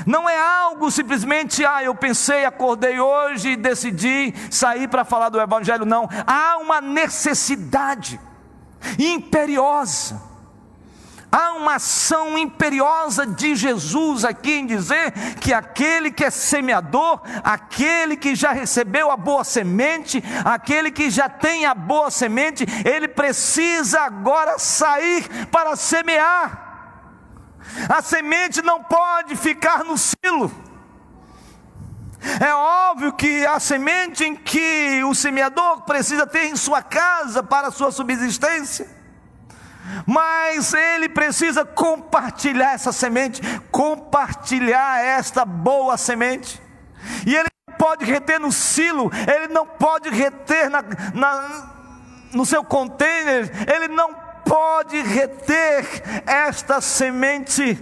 Não 0.06 0.28
é 0.28 0.38
algo 0.38 0.90
simplesmente, 0.90 1.64
ah, 1.64 1.82
eu 1.82 1.94
pensei, 1.94 2.44
acordei 2.44 2.98
hoje 2.98 3.50
e 3.50 3.56
decidi 3.56 4.32
sair 4.50 4.88
para 4.88 5.04
falar 5.04 5.28
do 5.28 5.40
evangelho, 5.40 5.84
não. 5.84 6.08
Há 6.26 6.56
uma 6.58 6.80
necessidade 6.80 8.18
imperiosa 8.98 10.29
Há 11.32 11.52
uma 11.52 11.76
ação 11.76 12.36
imperiosa 12.36 13.24
de 13.24 13.54
Jesus 13.54 14.24
aqui 14.24 14.52
em 14.52 14.66
dizer 14.66 15.12
que 15.40 15.52
aquele 15.52 16.10
que 16.10 16.24
é 16.24 16.30
semeador, 16.30 17.20
aquele 17.44 18.16
que 18.16 18.34
já 18.34 18.50
recebeu 18.50 19.12
a 19.12 19.16
boa 19.16 19.44
semente, 19.44 20.22
aquele 20.44 20.90
que 20.90 21.08
já 21.08 21.28
tem 21.28 21.66
a 21.66 21.74
boa 21.74 22.10
semente, 22.10 22.66
ele 22.84 23.06
precisa 23.06 24.00
agora 24.00 24.58
sair 24.58 25.46
para 25.46 25.76
semear. 25.76 26.68
A 27.88 28.02
semente 28.02 28.60
não 28.60 28.82
pode 28.82 29.36
ficar 29.36 29.84
no 29.84 29.96
silo. 29.96 30.50
É 32.40 32.52
óbvio 32.52 33.12
que 33.12 33.46
a 33.46 33.60
semente 33.60 34.24
em 34.24 34.34
que 34.34 35.02
o 35.04 35.14
semeador 35.14 35.82
precisa 35.82 36.26
ter 36.26 36.46
em 36.46 36.56
sua 36.56 36.82
casa 36.82 37.40
para 37.40 37.68
a 37.68 37.70
sua 37.70 37.92
subsistência 37.92 38.99
mas 40.06 40.72
ele 40.74 41.08
precisa 41.08 41.64
compartilhar 41.64 42.72
essa 42.72 42.92
semente, 42.92 43.40
compartilhar 43.70 45.04
esta 45.04 45.44
boa 45.44 45.96
semente, 45.96 46.60
e 47.26 47.34
ele 47.34 47.48
não 47.68 47.76
pode 47.76 48.04
reter 48.04 48.38
no 48.38 48.52
silo, 48.52 49.10
ele 49.32 49.48
não 49.48 49.66
pode 49.66 50.10
reter 50.10 50.68
na, 50.68 50.82
na, 51.14 51.70
no 52.32 52.44
seu 52.44 52.64
container, 52.64 53.50
ele 53.72 53.88
não 53.88 54.14
pode 54.44 55.00
reter 55.00 55.86
esta 56.26 56.80
semente 56.80 57.78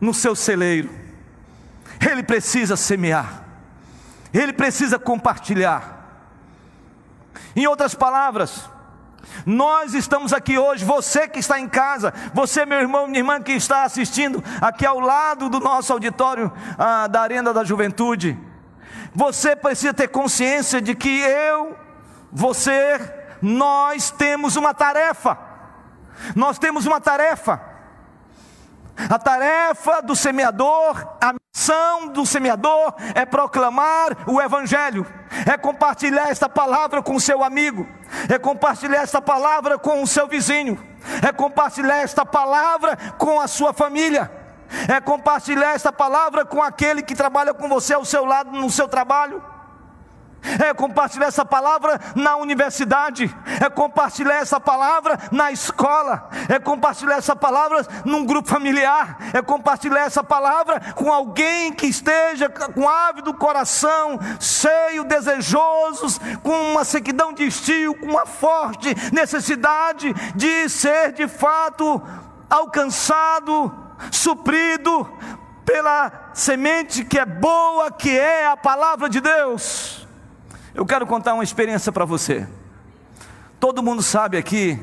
no 0.00 0.12
seu 0.12 0.34
celeiro, 0.34 0.90
ele 2.10 2.22
precisa 2.22 2.76
semear, 2.76 3.44
ele 4.32 4.52
precisa 4.52 4.98
compartilhar. 4.98 5.94
Em 7.56 7.66
outras 7.68 7.94
palavras, 7.94 8.68
nós 9.46 9.94
estamos 9.94 10.32
aqui 10.32 10.58
hoje, 10.58 10.84
você 10.84 11.28
que 11.28 11.38
está 11.38 11.58
em 11.58 11.68
casa, 11.68 12.12
você, 12.32 12.64
meu 12.64 12.78
irmão, 12.78 13.06
minha 13.06 13.20
irmã 13.20 13.40
que 13.40 13.52
está 13.52 13.84
assistindo 13.84 14.42
aqui 14.60 14.86
ao 14.86 15.00
lado 15.00 15.48
do 15.48 15.60
nosso 15.60 15.92
auditório 15.92 16.52
ah, 16.78 17.06
da 17.06 17.20
Arena 17.20 17.52
da 17.52 17.64
Juventude, 17.64 18.38
você 19.14 19.54
precisa 19.54 19.94
ter 19.94 20.08
consciência 20.08 20.80
de 20.80 20.94
que 20.94 21.20
eu, 21.20 21.76
você, 22.32 23.00
nós 23.40 24.10
temos 24.10 24.56
uma 24.56 24.74
tarefa, 24.74 25.38
nós 26.34 26.58
temos 26.58 26.86
uma 26.86 27.00
tarefa. 27.00 27.74
A 29.10 29.18
tarefa 29.18 30.00
do 30.00 30.14
semeador, 30.14 31.16
a 31.20 31.34
missão 31.64 32.08
do 32.08 32.26
semeador 32.26 32.94
é 33.14 33.24
proclamar 33.24 34.16
o 34.26 34.42
Evangelho, 34.42 35.06
é 35.46 35.56
compartilhar 35.56 36.28
esta 36.28 36.48
palavra 36.48 37.00
com 37.00 37.14
o 37.14 37.20
seu 37.20 37.44
amigo, 37.44 37.86
é 38.28 38.38
compartilhar 38.38 39.02
esta 39.02 39.22
palavra 39.22 39.78
com 39.78 40.02
o 40.02 40.06
seu 40.06 40.26
vizinho, 40.26 40.76
é 41.26 41.32
compartilhar 41.32 42.02
esta 42.02 42.26
palavra 42.26 42.96
com 43.18 43.40
a 43.40 43.46
sua 43.46 43.72
família, 43.72 44.30
é 44.88 45.00
compartilhar 45.00 45.74
esta 45.74 45.92
palavra 45.92 46.44
com 46.44 46.60
aquele 46.60 47.02
que 47.02 47.14
trabalha 47.14 47.54
com 47.54 47.68
você 47.68 47.94
ao 47.94 48.04
seu 48.04 48.24
lado 48.24 48.50
no 48.50 48.68
seu 48.68 48.88
trabalho 48.88 49.53
é 50.58 50.72
compartilhar 50.74 51.26
essa 51.26 51.44
palavra 51.44 52.00
na 52.14 52.36
universidade, 52.36 53.34
é 53.60 53.68
compartilhar 53.70 54.36
essa 54.36 54.60
palavra 54.60 55.18
na 55.30 55.50
escola, 55.50 56.28
é 56.48 56.58
compartilhar 56.58 57.16
essa 57.16 57.34
palavra 57.34 57.86
num 58.04 58.24
grupo 58.24 58.48
familiar, 58.48 59.18
é 59.32 59.40
compartilhar 59.42 60.02
essa 60.02 60.22
palavra 60.22 60.80
com 60.94 61.12
alguém 61.12 61.72
que 61.72 61.86
esteja 61.86 62.48
com 62.48 62.88
ávido 62.88 63.34
coração, 63.34 64.18
cheio, 64.40 65.04
desejosos, 65.04 66.20
com 66.42 66.72
uma 66.72 66.84
sequidão 66.84 67.32
de 67.32 67.46
estio, 67.46 67.94
com 67.94 68.06
uma 68.06 68.26
forte 68.26 68.94
necessidade 69.12 70.12
de 70.34 70.68
ser 70.68 71.12
de 71.12 71.26
fato 71.26 72.02
alcançado, 72.48 73.72
suprido 74.10 75.10
pela 75.64 76.30
semente 76.34 77.04
que 77.04 77.18
é 77.18 77.24
boa, 77.24 77.90
que 77.90 78.16
é 78.16 78.46
a 78.46 78.56
palavra 78.56 79.08
de 79.08 79.20
Deus. 79.20 80.03
Eu 80.74 80.84
quero 80.84 81.06
contar 81.06 81.34
uma 81.34 81.44
experiência 81.44 81.92
para 81.92 82.04
você. 82.04 82.48
Todo 83.60 83.80
mundo 83.80 84.02
sabe 84.02 84.36
aqui 84.36 84.76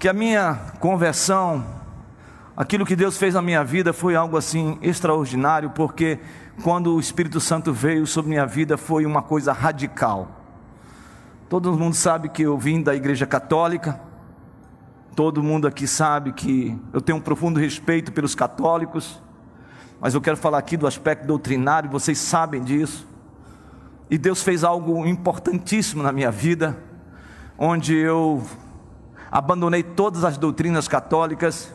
que 0.00 0.08
a 0.08 0.12
minha 0.14 0.54
conversão, 0.80 1.66
aquilo 2.56 2.86
que 2.86 2.96
Deus 2.96 3.18
fez 3.18 3.34
na 3.34 3.42
minha 3.42 3.62
vida 3.62 3.92
foi 3.92 4.16
algo 4.16 4.38
assim 4.38 4.78
extraordinário, 4.80 5.68
porque 5.68 6.18
quando 6.62 6.94
o 6.94 6.98
Espírito 6.98 7.40
Santo 7.40 7.74
veio 7.74 8.06
sobre 8.06 8.30
minha 8.30 8.46
vida 8.46 8.78
foi 8.78 9.04
uma 9.04 9.20
coisa 9.20 9.52
radical. 9.52 10.30
Todo 11.46 11.76
mundo 11.76 11.94
sabe 11.94 12.30
que 12.30 12.44
eu 12.44 12.56
vim 12.56 12.82
da 12.82 12.94
Igreja 12.94 13.26
Católica, 13.26 14.00
todo 15.14 15.42
mundo 15.42 15.68
aqui 15.68 15.86
sabe 15.86 16.32
que 16.32 16.74
eu 16.90 17.02
tenho 17.02 17.18
um 17.18 17.20
profundo 17.20 17.60
respeito 17.60 18.12
pelos 18.12 18.34
católicos, 18.34 19.22
mas 20.00 20.14
eu 20.14 20.22
quero 20.22 20.38
falar 20.38 20.56
aqui 20.56 20.74
do 20.74 20.86
aspecto 20.86 21.26
doutrinário, 21.26 21.90
vocês 21.90 22.16
sabem 22.16 22.64
disso. 22.64 23.15
E 24.08 24.16
Deus 24.16 24.42
fez 24.42 24.62
algo 24.62 25.04
importantíssimo 25.06 26.02
na 26.02 26.12
minha 26.12 26.30
vida, 26.30 26.78
onde 27.58 27.94
eu 27.94 28.42
abandonei 29.30 29.82
todas 29.82 30.24
as 30.24 30.38
doutrinas 30.38 30.86
católicas 30.86 31.72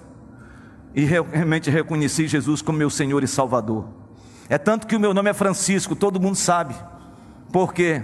e 0.96 1.04
realmente 1.04 1.70
reconheci 1.70 2.28
Jesus 2.28 2.62
como 2.62 2.78
meu 2.78 2.90
Senhor 2.90 3.24
e 3.24 3.28
Salvador. 3.28 3.88
É 4.50 4.58
tanto 4.58 4.88
que 4.88 4.96
o 4.96 5.00
meu 5.00 5.14
nome 5.14 5.30
é 5.30 5.34
Francisco, 5.34 5.96
todo 5.96 6.20
mundo 6.20 6.36
sabe. 6.36 6.76
Por 7.52 7.74
quê? 7.74 8.04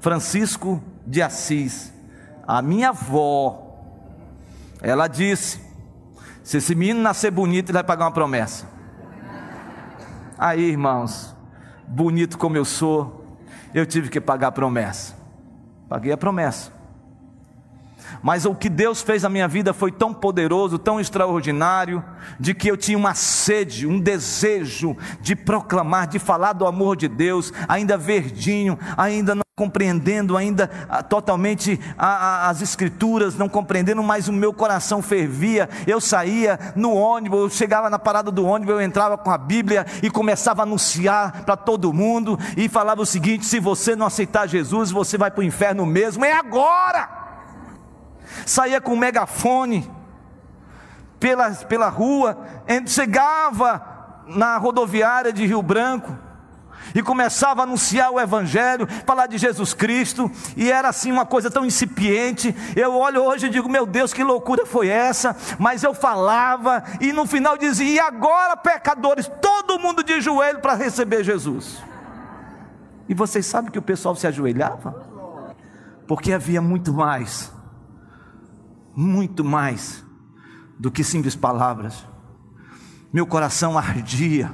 Francisco 0.00 0.82
de 1.06 1.22
Assis. 1.22 1.92
A 2.46 2.62
minha 2.62 2.90
avó, 2.90 3.82
ela 4.80 5.08
disse: 5.08 5.60
se 6.42 6.56
esse 6.56 6.74
menino 6.74 7.00
nascer 7.00 7.30
bonito, 7.30 7.68
ele 7.68 7.74
vai 7.74 7.84
pagar 7.84 8.06
uma 8.06 8.12
promessa. 8.12 8.66
Aí, 10.38 10.70
irmãos, 10.70 11.34
bonito 11.88 12.38
como 12.38 12.56
eu 12.56 12.64
sou, 12.64 13.24
eu 13.74 13.86
tive 13.86 14.08
que 14.08 14.20
pagar 14.20 14.48
a 14.48 14.52
promessa. 14.52 15.16
Paguei 15.88 16.12
a 16.12 16.16
promessa. 16.16 16.72
Mas 18.22 18.44
o 18.44 18.54
que 18.54 18.68
Deus 18.68 19.02
fez 19.02 19.22
na 19.22 19.28
minha 19.28 19.46
vida 19.46 19.72
foi 19.72 19.92
tão 19.92 20.12
poderoso, 20.12 20.78
tão 20.78 21.00
extraordinário, 21.00 22.02
de 22.38 22.54
que 22.54 22.68
eu 22.68 22.76
tinha 22.76 22.96
uma 22.96 23.14
sede, 23.14 23.86
um 23.86 24.00
desejo 24.00 24.96
de 25.20 25.36
proclamar, 25.36 26.08
de 26.08 26.18
falar 26.18 26.52
do 26.52 26.66
amor 26.66 26.96
de 26.96 27.08
Deus, 27.08 27.52
ainda 27.68 27.96
verdinho, 27.96 28.78
ainda 28.96 29.34
não 29.34 29.47
compreendendo 29.58 30.36
ainda 30.36 30.70
ah, 30.88 31.02
totalmente 31.02 31.80
as 31.98 32.62
escrituras, 32.62 33.34
não 33.34 33.48
compreendendo, 33.48 34.00
mas 34.04 34.28
o 34.28 34.32
meu 34.32 34.52
coração 34.52 35.02
fervia. 35.02 35.68
Eu 35.84 36.00
saía 36.00 36.72
no 36.76 36.94
ônibus, 36.94 37.40
eu 37.40 37.50
chegava 37.50 37.90
na 37.90 37.98
parada 37.98 38.30
do 38.30 38.46
ônibus, 38.46 38.76
eu 38.76 38.80
entrava 38.80 39.18
com 39.18 39.32
a 39.32 39.36
Bíblia 39.36 39.84
e 40.00 40.08
começava 40.08 40.62
a 40.62 40.64
anunciar 40.64 41.42
para 41.44 41.56
todo 41.56 41.92
mundo 41.92 42.38
e 42.56 42.68
falava 42.68 43.02
o 43.02 43.06
seguinte: 43.06 43.44
se 43.44 43.58
você 43.58 43.96
não 43.96 44.06
aceitar 44.06 44.46
Jesus, 44.46 44.92
você 44.92 45.18
vai 45.18 45.32
para 45.32 45.40
o 45.40 45.44
inferno 45.44 45.84
mesmo. 45.84 46.24
É 46.24 46.32
agora! 46.32 47.08
Saía 48.46 48.80
com 48.80 48.92
o 48.92 48.96
megafone 48.96 49.90
pela, 51.18 51.50
pela 51.50 51.88
rua, 51.88 52.38
chegava 52.86 54.22
na 54.28 54.56
rodoviária 54.56 55.32
de 55.32 55.44
Rio 55.44 55.62
Branco 55.62 56.27
e 56.94 57.02
começava 57.02 57.60
a 57.60 57.64
anunciar 57.64 58.10
o 58.10 58.20
Evangelho, 58.20 58.86
falar 59.06 59.26
de 59.26 59.38
Jesus 59.38 59.74
Cristo, 59.74 60.30
e 60.56 60.70
era 60.70 60.88
assim 60.88 61.12
uma 61.12 61.26
coisa 61.26 61.50
tão 61.50 61.64
incipiente. 61.64 62.54
Eu 62.76 62.94
olho 62.94 63.22
hoje 63.22 63.46
e 63.46 63.50
digo, 63.50 63.68
meu 63.68 63.86
Deus, 63.86 64.12
que 64.12 64.22
loucura 64.22 64.66
foi 64.66 64.88
essa? 64.88 65.36
Mas 65.58 65.82
eu 65.82 65.94
falava, 65.94 66.82
e 67.00 67.12
no 67.12 67.26
final 67.26 67.56
dizia, 67.56 67.88
e 67.88 68.00
agora, 68.00 68.56
pecadores, 68.56 69.30
todo 69.40 69.78
mundo 69.78 70.02
de 70.02 70.20
joelho 70.20 70.60
para 70.60 70.74
receber 70.74 71.24
Jesus. 71.24 71.82
E 73.08 73.14
vocês 73.14 73.46
sabem 73.46 73.70
que 73.70 73.78
o 73.78 73.82
pessoal 73.82 74.14
se 74.14 74.26
ajoelhava? 74.26 75.06
Porque 76.06 76.32
havia 76.32 76.60
muito 76.60 76.92
mais, 76.92 77.52
muito 78.94 79.44
mais 79.44 80.04
do 80.78 80.90
que 80.90 81.02
simples 81.02 81.34
palavras. 81.34 82.06
Meu 83.12 83.26
coração 83.26 83.78
ardia 83.78 84.50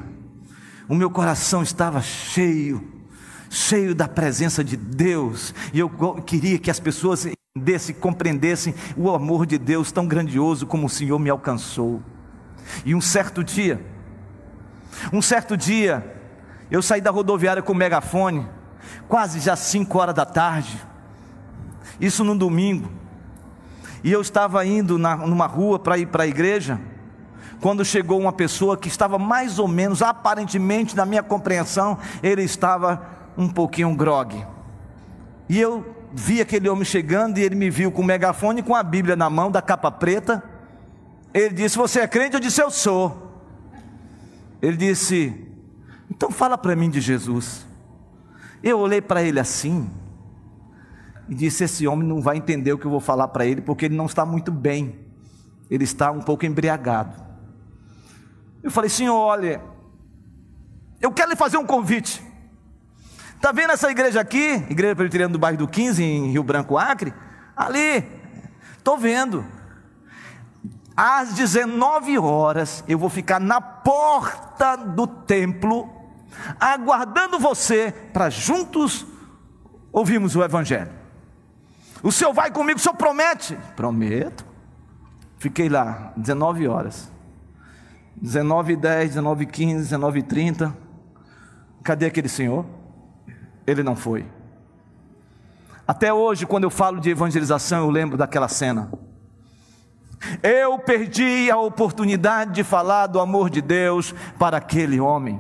o 0.88 0.94
meu 0.94 1.10
coração 1.10 1.62
estava 1.62 2.00
cheio, 2.02 2.86
cheio 3.48 3.94
da 3.94 4.06
presença 4.06 4.62
de 4.62 4.76
Deus, 4.76 5.54
e 5.72 5.78
eu 5.78 5.88
queria 6.26 6.58
que 6.58 6.70
as 6.70 6.80
pessoas 6.80 7.26
entendessem, 7.26 7.94
compreendessem 7.94 8.74
o 8.96 9.10
amor 9.10 9.46
de 9.46 9.58
Deus 9.58 9.90
tão 9.90 10.06
grandioso 10.06 10.66
como 10.66 10.86
o 10.86 10.90
Senhor 10.90 11.18
me 11.18 11.30
alcançou. 11.30 12.02
E 12.84 12.94
um 12.94 13.00
certo 13.00 13.42
dia, 13.42 13.84
um 15.12 15.22
certo 15.22 15.56
dia, 15.56 16.20
eu 16.70 16.82
saí 16.82 17.00
da 17.00 17.10
rodoviária 17.10 17.62
com 17.62 17.72
o 17.72 17.76
megafone, 17.76 18.46
quase 19.08 19.40
já 19.40 19.56
5 19.56 19.98
horas 19.98 20.14
da 20.14 20.26
tarde, 20.26 20.80
isso 22.00 22.24
no 22.24 22.36
domingo, 22.36 22.90
e 24.02 24.12
eu 24.12 24.20
estava 24.20 24.64
indo 24.66 24.98
na, 24.98 25.16
numa 25.16 25.46
rua 25.46 25.78
para 25.78 25.96
ir 25.96 26.06
para 26.06 26.24
a 26.24 26.26
igreja, 26.26 26.78
quando 27.60 27.84
chegou 27.84 28.20
uma 28.20 28.32
pessoa 28.32 28.76
que 28.76 28.88
estava 28.88 29.18
mais 29.18 29.58
ou 29.58 29.68
menos, 29.68 30.02
aparentemente, 30.02 30.96
na 30.96 31.06
minha 31.06 31.22
compreensão, 31.22 31.98
ele 32.22 32.42
estava 32.42 33.06
um 33.36 33.48
pouquinho 33.48 33.94
grogue. 33.94 34.44
E 35.48 35.60
eu 35.60 35.94
vi 36.12 36.40
aquele 36.40 36.68
homem 36.68 36.84
chegando 36.84 37.38
e 37.38 37.42
ele 37.42 37.54
me 37.54 37.68
viu 37.68 37.90
com 37.90 38.02
o 38.02 38.04
megafone 38.04 38.62
com 38.62 38.74
a 38.74 38.82
Bíblia 38.82 39.16
na 39.16 39.28
mão, 39.28 39.50
da 39.50 39.60
capa 39.60 39.90
preta. 39.90 40.42
Ele 41.32 41.54
disse: 41.54 41.76
Você 41.76 42.00
é 42.00 42.06
crente? 42.06 42.34
Eu 42.34 42.40
disse: 42.40 42.62
Eu 42.62 42.70
sou. 42.70 43.42
Ele 44.62 44.76
disse: 44.76 45.34
Então 46.10 46.30
fala 46.30 46.56
para 46.56 46.76
mim 46.76 46.88
de 46.88 47.00
Jesus. 47.00 47.66
Eu 48.62 48.78
olhei 48.78 49.02
para 49.02 49.22
ele 49.22 49.40
assim 49.40 49.90
e 51.28 51.34
disse: 51.34 51.64
Esse 51.64 51.86
homem 51.86 52.06
não 52.06 52.20
vai 52.20 52.36
entender 52.36 52.72
o 52.72 52.78
que 52.78 52.86
eu 52.86 52.90
vou 52.90 53.00
falar 53.00 53.28
para 53.28 53.44
ele, 53.44 53.60
porque 53.60 53.86
ele 53.86 53.96
não 53.96 54.06
está 54.06 54.24
muito 54.24 54.52
bem, 54.52 54.98
ele 55.70 55.84
está 55.84 56.10
um 56.10 56.20
pouco 56.20 56.46
embriagado. 56.46 57.23
Eu 58.64 58.70
falei, 58.70 58.88
senhor, 58.88 59.14
olha, 59.14 59.60
eu 60.98 61.12
quero 61.12 61.28
lhe 61.28 61.36
fazer 61.36 61.58
um 61.58 61.66
convite. 61.66 62.22
Está 63.36 63.52
vendo 63.52 63.72
essa 63.72 63.90
igreja 63.90 64.22
aqui? 64.22 64.54
Igreja 64.70 64.96
Presbiteriana 64.96 65.34
do 65.34 65.38
bairro 65.38 65.58
do 65.58 65.68
15, 65.68 66.02
em 66.02 66.30
Rio 66.30 66.42
Branco, 66.42 66.78
Acre? 66.78 67.12
Ali, 67.54 68.02
estou 68.78 68.96
vendo. 68.96 69.44
Às 70.96 71.34
19 71.34 72.16
horas, 72.18 72.82
eu 72.88 72.98
vou 72.98 73.10
ficar 73.10 73.38
na 73.38 73.60
porta 73.60 74.76
do 74.76 75.06
templo, 75.06 75.86
aguardando 76.58 77.38
você 77.38 77.92
para 78.14 78.30
juntos 78.30 79.06
ouvirmos 79.92 80.34
o 80.34 80.42
Evangelho. 80.42 80.90
O 82.02 82.10
senhor 82.10 82.32
vai 82.32 82.50
comigo, 82.50 82.78
o 82.78 82.82
senhor 82.82 82.96
promete? 82.96 83.58
Prometo. 83.76 84.46
Fiquei 85.36 85.68
lá, 85.68 86.14
19 86.16 86.66
horas. 86.66 87.12
19 88.24 88.74
10, 88.76 89.08
19 89.10 89.44
15, 89.44 89.82
19 89.82 90.22
30. 90.22 90.74
Cadê 91.82 92.06
aquele 92.06 92.26
senhor? 92.26 92.64
Ele 93.66 93.82
não 93.82 93.94
foi. 93.94 94.24
Até 95.86 96.10
hoje, 96.10 96.46
quando 96.46 96.64
eu 96.64 96.70
falo 96.70 97.02
de 97.02 97.10
evangelização, 97.10 97.80
eu 97.80 97.90
lembro 97.90 98.16
daquela 98.16 98.48
cena. 98.48 98.90
Eu 100.42 100.78
perdi 100.78 101.50
a 101.50 101.58
oportunidade 101.58 102.52
de 102.52 102.64
falar 102.64 103.08
do 103.08 103.20
amor 103.20 103.50
de 103.50 103.60
Deus 103.60 104.14
para 104.38 104.56
aquele 104.56 104.98
homem. 104.98 105.38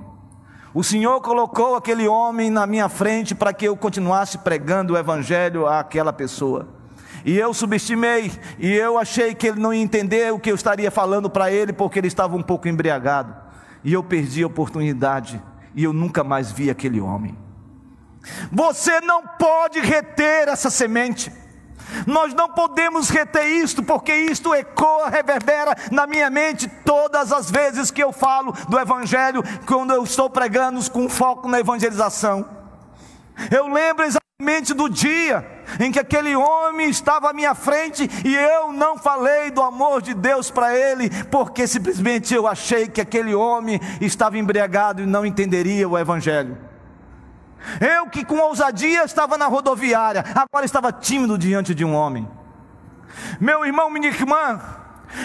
O 0.74 0.84
Senhor 0.84 1.22
colocou 1.22 1.76
aquele 1.76 2.06
homem 2.06 2.50
na 2.50 2.66
minha 2.66 2.90
frente 2.90 3.34
para 3.34 3.54
que 3.54 3.66
eu 3.66 3.74
continuasse 3.78 4.36
pregando 4.36 4.92
o 4.92 4.98
Evangelho 4.98 5.66
àquela 5.66 6.12
pessoa. 6.12 6.73
E 7.24 7.38
eu 7.38 7.54
subestimei, 7.54 8.30
e 8.58 8.70
eu 8.70 8.98
achei 8.98 9.34
que 9.34 9.48
ele 9.48 9.58
não 9.58 9.72
ia 9.72 9.82
entender 9.82 10.30
o 10.30 10.38
que 10.38 10.50
eu 10.50 10.54
estaria 10.54 10.90
falando 10.90 11.30
para 11.30 11.50
ele, 11.50 11.72
porque 11.72 11.98
ele 11.98 12.08
estava 12.08 12.36
um 12.36 12.42
pouco 12.42 12.68
embriagado. 12.68 13.34
E 13.82 13.94
eu 13.94 14.02
perdi 14.02 14.42
a 14.42 14.46
oportunidade, 14.46 15.42
e 15.74 15.84
eu 15.84 15.92
nunca 15.92 16.22
mais 16.22 16.52
vi 16.52 16.68
aquele 16.68 17.00
homem. 17.00 17.36
Você 18.52 19.00
não 19.00 19.22
pode 19.26 19.80
reter 19.80 20.48
essa 20.48 20.68
semente. 20.68 21.32
Nós 22.06 22.34
não 22.34 22.48
podemos 22.48 23.08
reter 23.08 23.46
isto, 23.46 23.82
porque 23.82 24.14
isto 24.14 24.54
ecoa, 24.54 25.08
reverbera 25.08 25.74
na 25.90 26.06
minha 26.06 26.28
mente 26.28 26.68
todas 26.84 27.32
as 27.32 27.50
vezes 27.50 27.90
que 27.90 28.02
eu 28.02 28.12
falo 28.12 28.52
do 28.68 28.78
Evangelho, 28.78 29.42
quando 29.66 29.92
eu 29.92 30.02
estou 30.04 30.28
pregando 30.28 30.90
com 30.90 31.08
foco 31.08 31.48
na 31.48 31.60
evangelização. 31.60 32.46
Eu 33.50 33.68
lembro 33.68 34.04
exatamente 34.04 34.74
do 34.74 34.88
dia 34.88 35.53
em 35.80 35.90
que 35.90 35.98
aquele 35.98 36.34
homem 36.36 36.88
estava 36.88 37.30
à 37.30 37.32
minha 37.32 37.54
frente 37.54 38.08
e 38.24 38.34
eu 38.34 38.72
não 38.72 38.96
falei 38.96 39.50
do 39.50 39.62
amor 39.62 40.02
de 40.02 40.14
Deus 40.14 40.50
para 40.50 40.74
ele, 40.76 41.10
porque 41.26 41.66
simplesmente 41.66 42.34
eu 42.34 42.46
achei 42.46 42.88
que 42.88 43.00
aquele 43.00 43.34
homem 43.34 43.80
estava 44.00 44.38
embriagado 44.38 45.02
e 45.02 45.06
não 45.06 45.24
entenderia 45.24 45.88
o 45.88 45.98
Evangelho. 45.98 46.56
Eu 47.80 48.06
que 48.08 48.24
com 48.24 48.38
ousadia 48.38 49.04
estava 49.04 49.38
na 49.38 49.46
rodoviária, 49.46 50.24
agora 50.34 50.66
estava 50.66 50.92
tímido 50.92 51.38
diante 51.38 51.74
de 51.74 51.84
um 51.84 51.94
homem. 51.94 52.28
Meu 53.40 53.64
irmão, 53.64 53.90
minha 53.90 54.08
irmã, 54.08 54.60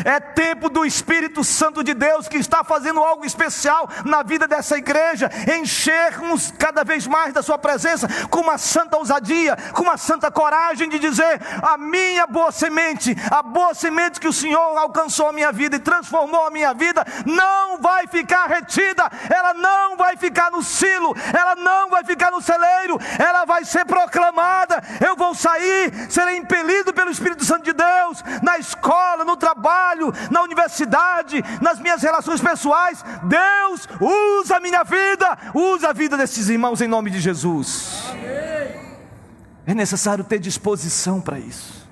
é 0.05 0.19
tempo 0.19 0.69
do 0.69 0.85
Espírito 0.85 1.43
Santo 1.43 1.83
de 1.83 1.93
Deus 1.93 2.27
que 2.27 2.37
está 2.37 2.63
fazendo 2.63 2.99
algo 2.99 3.25
especial 3.25 3.89
na 4.05 4.23
vida 4.23 4.47
dessa 4.47 4.77
igreja, 4.77 5.29
enchermos 5.59 6.53
cada 6.57 6.83
vez 6.83 7.07
mais 7.07 7.33
da 7.33 7.41
Sua 7.41 7.57
presença 7.57 8.07
com 8.29 8.41
uma 8.41 8.57
santa 8.57 8.97
ousadia, 8.97 9.57
com 9.73 9.83
uma 9.83 9.97
santa 9.97 10.31
coragem 10.31 10.89
de 10.89 10.99
dizer: 10.99 11.41
a 11.61 11.77
minha 11.77 12.27
boa 12.27 12.51
semente, 12.51 13.15
a 13.31 13.41
boa 13.41 13.73
semente 13.73 14.19
que 14.19 14.27
o 14.27 14.33
Senhor 14.33 14.77
alcançou 14.77 15.27
a 15.29 15.33
minha 15.33 15.51
vida 15.51 15.75
e 15.75 15.79
transformou 15.79 16.45
a 16.45 16.51
minha 16.51 16.73
vida, 16.73 17.05
não 17.25 17.79
vai 17.79 18.07
ficar 18.07 18.47
retida, 18.47 19.09
ela 19.29 19.53
não 19.53 19.97
vai 19.97 20.15
ficar 20.17 20.51
no 20.51 20.63
silo, 20.63 21.15
ela 21.33 21.55
não 21.55 21.89
vai 21.89 22.03
ficar 22.03 22.31
no 22.31 22.41
celeiro, 22.41 22.99
ela 23.17 23.45
vai 23.45 23.65
ser 23.65 23.85
proclamada. 23.85 24.81
Eu 25.05 25.15
vou 25.15 25.33
sair, 25.33 25.91
serei 26.09 26.37
impelido 26.37 26.93
pelo 26.93 27.11
Espírito 27.11 27.43
Santo 27.43 27.63
de 27.63 27.73
Deus 27.73 28.23
na 28.41 28.57
escola, 28.57 29.23
no 29.25 29.35
trabalho 29.35 29.78
trabalho, 29.79 30.13
na 30.29 30.43
universidade, 30.43 31.43
nas 31.61 31.79
minhas 31.79 32.01
relações 32.01 32.41
pessoais. 32.41 33.03
Deus 33.23 33.87
usa 34.01 34.57
a 34.57 34.59
minha 34.59 34.83
vida, 34.83 35.37
usa 35.53 35.89
a 35.89 35.93
vida 35.93 36.17
desses 36.17 36.49
irmãos 36.49 36.81
em 36.81 36.87
nome 36.87 37.09
de 37.09 37.19
Jesus. 37.19 38.03
É 39.65 39.73
necessário 39.73 40.23
ter 40.23 40.39
disposição 40.39 41.21
para 41.21 41.39
isso. 41.39 41.87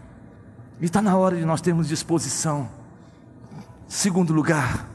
E 0.80 0.86
está 0.86 1.02
na 1.02 1.16
hora 1.16 1.36
de 1.36 1.46
nós 1.46 1.62
termos 1.62 1.88
disposição. 1.88 2.70
Segundo 3.88 4.34
lugar, 4.34 4.86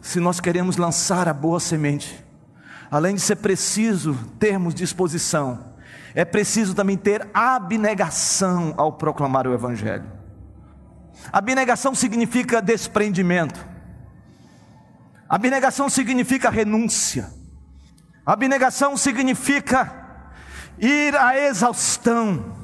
se 0.00 0.20
nós 0.20 0.40
queremos 0.40 0.76
lançar 0.76 1.28
a 1.28 1.34
boa 1.34 1.58
semente, 1.58 2.24
além 2.90 3.14
de 3.14 3.20
ser 3.20 3.36
preciso 3.36 4.14
termos 4.38 4.74
disposição, 4.74 5.66
é 6.14 6.24
preciso 6.24 6.74
também 6.74 6.96
ter 6.96 7.28
abnegação 7.34 8.74
ao 8.76 8.92
proclamar 8.92 9.46
o 9.46 9.52
Evangelho. 9.52 10.17
Abnegação 11.32 11.94
significa 11.94 12.62
desprendimento. 12.62 13.66
Abnegação 15.28 15.88
significa 15.88 16.48
renúncia. 16.48 17.30
Abnegação 18.24 18.96
significa 18.96 19.92
ir 20.78 21.16
à 21.16 21.38
exaustão. 21.38 22.56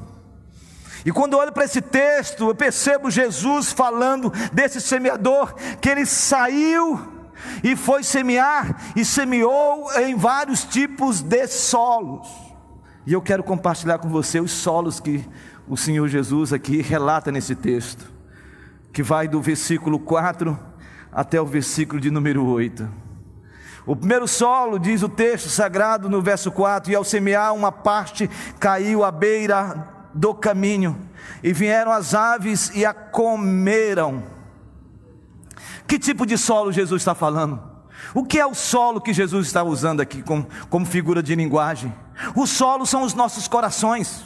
E 1.05 1.13
quando 1.13 1.35
eu 1.35 1.39
olho 1.41 1.53
para 1.53 1.65
esse 1.65 1.83
texto, 1.83 2.49
eu 2.49 2.55
percebo 2.55 3.11
Jesus 3.11 3.71
falando 3.71 4.33
desse 4.53 4.81
semeador, 4.81 5.55
que 5.81 5.89
ele 5.89 6.07
saiu 6.07 7.13
e 7.63 7.77
foi 7.77 8.03
semear, 8.03 8.93
e 8.97 9.05
semeou 9.05 9.93
em 10.01 10.15
vários 10.15 10.65
tipos 10.65 11.21
de 11.21 11.47
solos. 11.47 12.27
E 13.07 13.13
eu 13.13 13.21
quero 13.21 13.43
compartilhar 13.43 13.99
com 13.99 14.09
você 14.09 14.41
os 14.41 14.51
solos 14.51 14.99
que 14.99 15.29
o 15.69 15.77
Senhor 15.77 16.09
Jesus 16.09 16.55
aqui 16.55 16.81
relata 16.81 17.31
nesse 17.31 17.55
texto, 17.55 18.11
que 18.95 19.03
vai 19.03 19.27
do 19.27 19.43
versículo 19.43 19.99
4 19.99 20.57
até 21.13 21.41
o 21.41 21.45
versículo 21.45 22.01
de 22.01 22.13
número 22.13 22.47
8. 22.47 22.89
O 23.85 23.97
primeiro 23.97 24.27
solo, 24.27 24.79
diz 24.79 25.03
o 25.03 25.09
texto 25.09 25.49
sagrado 25.49 26.09
no 26.09 26.23
verso 26.23 26.51
4: 26.53 26.93
E 26.93 26.95
ao 26.95 27.03
semear, 27.03 27.53
uma 27.53 27.73
parte 27.73 28.31
caiu 28.61 29.05
à 29.05 29.11
beira 29.11 29.89
do 30.15 30.33
caminho, 30.33 30.97
e 31.43 31.53
vieram 31.53 31.91
as 31.91 32.15
aves 32.15 32.71
e 32.73 32.87
a 32.87 32.95
comeram. 32.95 34.23
Que 35.89 35.99
tipo 35.99 36.25
de 36.25 36.39
solo 36.39 36.71
Jesus 36.73 37.03
está 37.03 37.17
falando? 37.17 37.61
O 38.15 38.25
que 38.25 38.39
é 38.39 38.47
o 38.47 38.55
solo 38.55 39.01
que 39.01 39.13
Jesus 39.13 39.49
está 39.49 39.65
usando 39.65 40.01
aqui 40.01 40.23
como, 40.23 40.47
como 40.71 40.87
figura 40.87 41.21
de 41.21 41.35
linguagem? 41.35 41.93
O 42.37 42.47
solo 42.47 42.87
são 42.87 43.03
os 43.03 43.13
nossos 43.13 43.49
corações. 43.49 44.25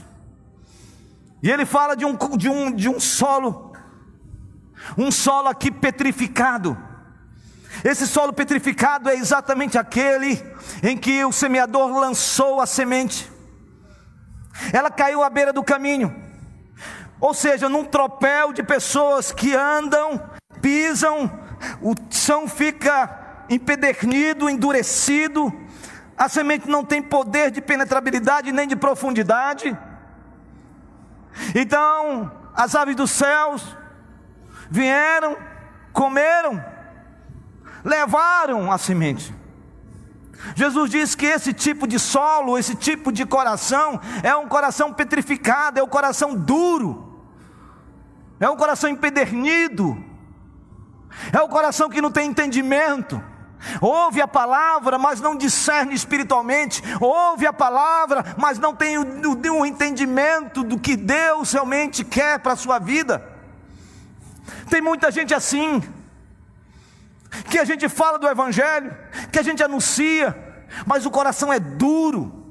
E 1.43 1.51
ele 1.51 1.65
fala 1.65 1.95
de 1.95 2.05
um, 2.05 2.17
de 2.37 2.49
um, 2.49 2.71
de 2.71 2.89
um 2.89 3.01
solo, 3.01 3.68
um 4.97 5.11
solo 5.11 5.49
aqui 5.49 5.71
petrificado. 5.71 6.77
Esse 7.85 8.07
solo 8.07 8.33
petrificado 8.33 9.09
é 9.09 9.15
exatamente 9.15 9.79
aquele 9.79 10.43
em 10.83 10.97
que 10.97 11.25
o 11.25 11.33
semeador 11.33 11.99
lançou 11.99 12.61
a 12.61 12.67
semente. 12.67 13.31
Ela 14.73 14.91
caiu 14.91 15.23
à 15.23 15.31
beira 15.31 15.53
do 15.53 15.63
caminho, 15.63 16.15
ou 17.21 17.33
seja, 17.33 17.69
num 17.69 17.85
tropel 17.85 18.53
de 18.53 18.63
pessoas 18.63 19.31
que 19.31 19.55
andam, 19.55 20.21
pisam, 20.61 21.31
o 21.81 21.95
chão 22.11 22.49
fica 22.49 23.45
empedernido, 23.49 24.49
endurecido, 24.49 25.53
a 26.17 26.29
semente 26.29 26.69
não 26.69 26.85
tem 26.85 27.01
poder 27.01 27.51
de 27.51 27.61
penetrabilidade 27.61 28.51
nem 28.51 28.67
de 28.67 28.75
profundidade. 28.75 29.77
Então, 31.55 32.33
as 32.55 32.75
aves 32.75 32.97
dos 32.97 33.13
céus 33.13 33.77
vieram, 34.71 35.37
comeram, 35.93 36.63
levaram 37.85 38.71
a 38.71 38.79
semente. 38.79 39.35
Jesus 40.55 40.91
diz 40.91 41.15
que 41.15 41.27
esse 41.27 41.53
tipo 41.53 41.87
de 41.87 41.99
solo, 41.99 42.59
esse 42.59 42.75
tipo 42.75 43.11
de 43.11 43.27
coração, 43.27 44.01
é 44.23 44.35
um 44.37 44.47
coração 44.47 44.93
petrificado, 44.93 45.81
é 45.81 45.83
um 45.83 45.89
coração 45.89 46.35
duro, 46.35 47.21
é 48.39 48.49
um 48.49 48.57
coração 48.57 48.89
empedernido, 48.89 50.03
é 51.33 51.43
um 51.43 51.49
coração 51.49 51.89
que 51.89 52.01
não 52.01 52.11
tem 52.11 52.31
entendimento. 52.31 53.23
Ouve 53.81 54.21
a 54.23 54.29
palavra, 54.29 54.99
mas 54.99 55.21
não 55.21 55.35
discerne 55.35 55.93
espiritualmente. 55.93 56.81
Ouve 57.01 57.45
a 57.45 57.53
palavra, 57.53 58.25
mas 58.37 58.57
não 58.57 58.73
tem 58.73 58.97
o, 58.99 59.03
o, 59.03 59.61
o 59.61 59.67
entendimento 59.67 60.63
do 60.63 60.79
que 60.79 60.97
Deus 60.97 61.53
realmente 61.53 62.05
quer 62.05 62.39
para 62.39 62.53
a 62.53 62.57
sua 62.57 62.79
vida. 62.79 63.38
Tem 64.69 64.81
muita 64.81 65.11
gente 65.11 65.35
assim, 65.35 65.83
que 67.51 67.59
a 67.59 67.65
gente 67.65 67.89
fala 67.89 68.19
do 68.19 68.29
Evangelho, 68.29 68.97
que 69.33 69.39
a 69.39 69.43
gente 69.43 69.63
anuncia, 69.63 70.37
mas 70.87 71.07
o 71.07 71.11
coração 71.11 71.53
é 71.53 71.59
duro, 71.59 72.47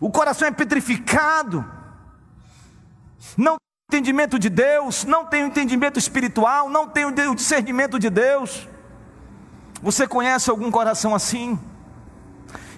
o 0.00 0.10
coração 0.10 0.48
é 0.48 0.50
petrificado, 0.50 1.64
não 3.36 3.56
tem 3.90 3.98
entendimento 3.98 4.38
de 4.38 4.48
Deus, 4.48 5.04
não 5.04 5.24
tem 5.24 5.44
o 5.44 5.46
entendimento 5.46 5.98
espiritual, 5.98 6.68
não 6.68 6.88
tem 6.88 7.04
o 7.04 7.34
discernimento 7.34 7.98
de 7.98 8.10
Deus. 8.10 8.68
Você 9.82 10.06
conhece 10.06 10.50
algum 10.50 10.70
coração 10.70 11.14
assim? 11.14 11.58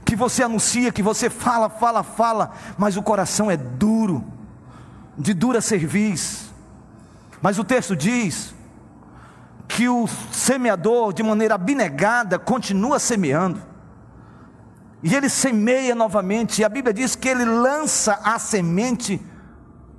Que 0.04 0.16
você 0.16 0.42
anuncia, 0.42 0.92
que 0.92 1.02
você 1.02 1.30
fala, 1.30 1.68
fala, 1.68 2.02
fala, 2.02 2.52
mas 2.76 2.96
o 2.96 3.02
coração 3.02 3.50
é 3.50 3.56
duro, 3.56 4.24
de 5.16 5.32
dura 5.32 5.60
cerviz. 5.60 6.45
Mas 7.40 7.59
o 7.59 7.64
texto 7.64 7.94
diz 7.94 8.55
que 9.68 9.88
o 9.88 10.07
semeador, 10.33 11.12
de 11.12 11.22
maneira 11.22 11.55
abnegada, 11.55 12.38
continua 12.38 12.99
semeando. 12.99 13.61
E 15.03 15.14
ele 15.14 15.29
semeia 15.29 15.94
novamente, 15.94 16.61
e 16.61 16.64
a 16.64 16.68
Bíblia 16.68 16.92
diz 16.92 17.14
que 17.14 17.29
ele 17.29 17.44
lança 17.44 18.20
a 18.25 18.38
semente 18.38 19.20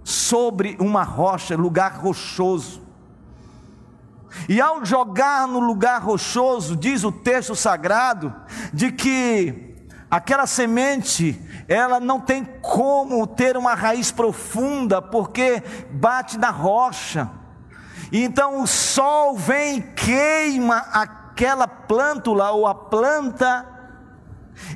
sobre 0.03 0.75
uma 0.79 1.03
rocha, 1.03 1.55
lugar 1.55 1.97
rochoso. 1.99 2.81
E 4.49 4.59
ao 4.59 4.85
jogar 4.85 5.47
no 5.47 5.59
lugar 5.59 6.01
rochoso, 6.01 6.75
diz 6.75 7.03
o 7.03 7.11
texto 7.11 7.55
sagrado, 7.55 8.33
de 8.73 8.91
que 8.91 9.66
aquela 10.09 10.47
semente, 10.47 11.39
ela 11.67 11.99
não 11.99 12.19
tem 12.19 12.45
como 12.61 13.25
ter 13.27 13.57
uma 13.57 13.73
raiz 13.73 14.11
profunda, 14.11 15.01
porque 15.01 15.61
bate 15.91 16.37
na 16.37 16.49
rocha. 16.49 17.29
Então 18.11 18.61
o 18.61 18.67
sol 18.67 19.35
vem 19.35 19.77
e 19.77 19.81
queima 19.81 20.77
aquela 20.93 21.67
plântula 21.67 22.51
ou 22.51 22.65
a 22.65 22.73
planta, 22.73 23.65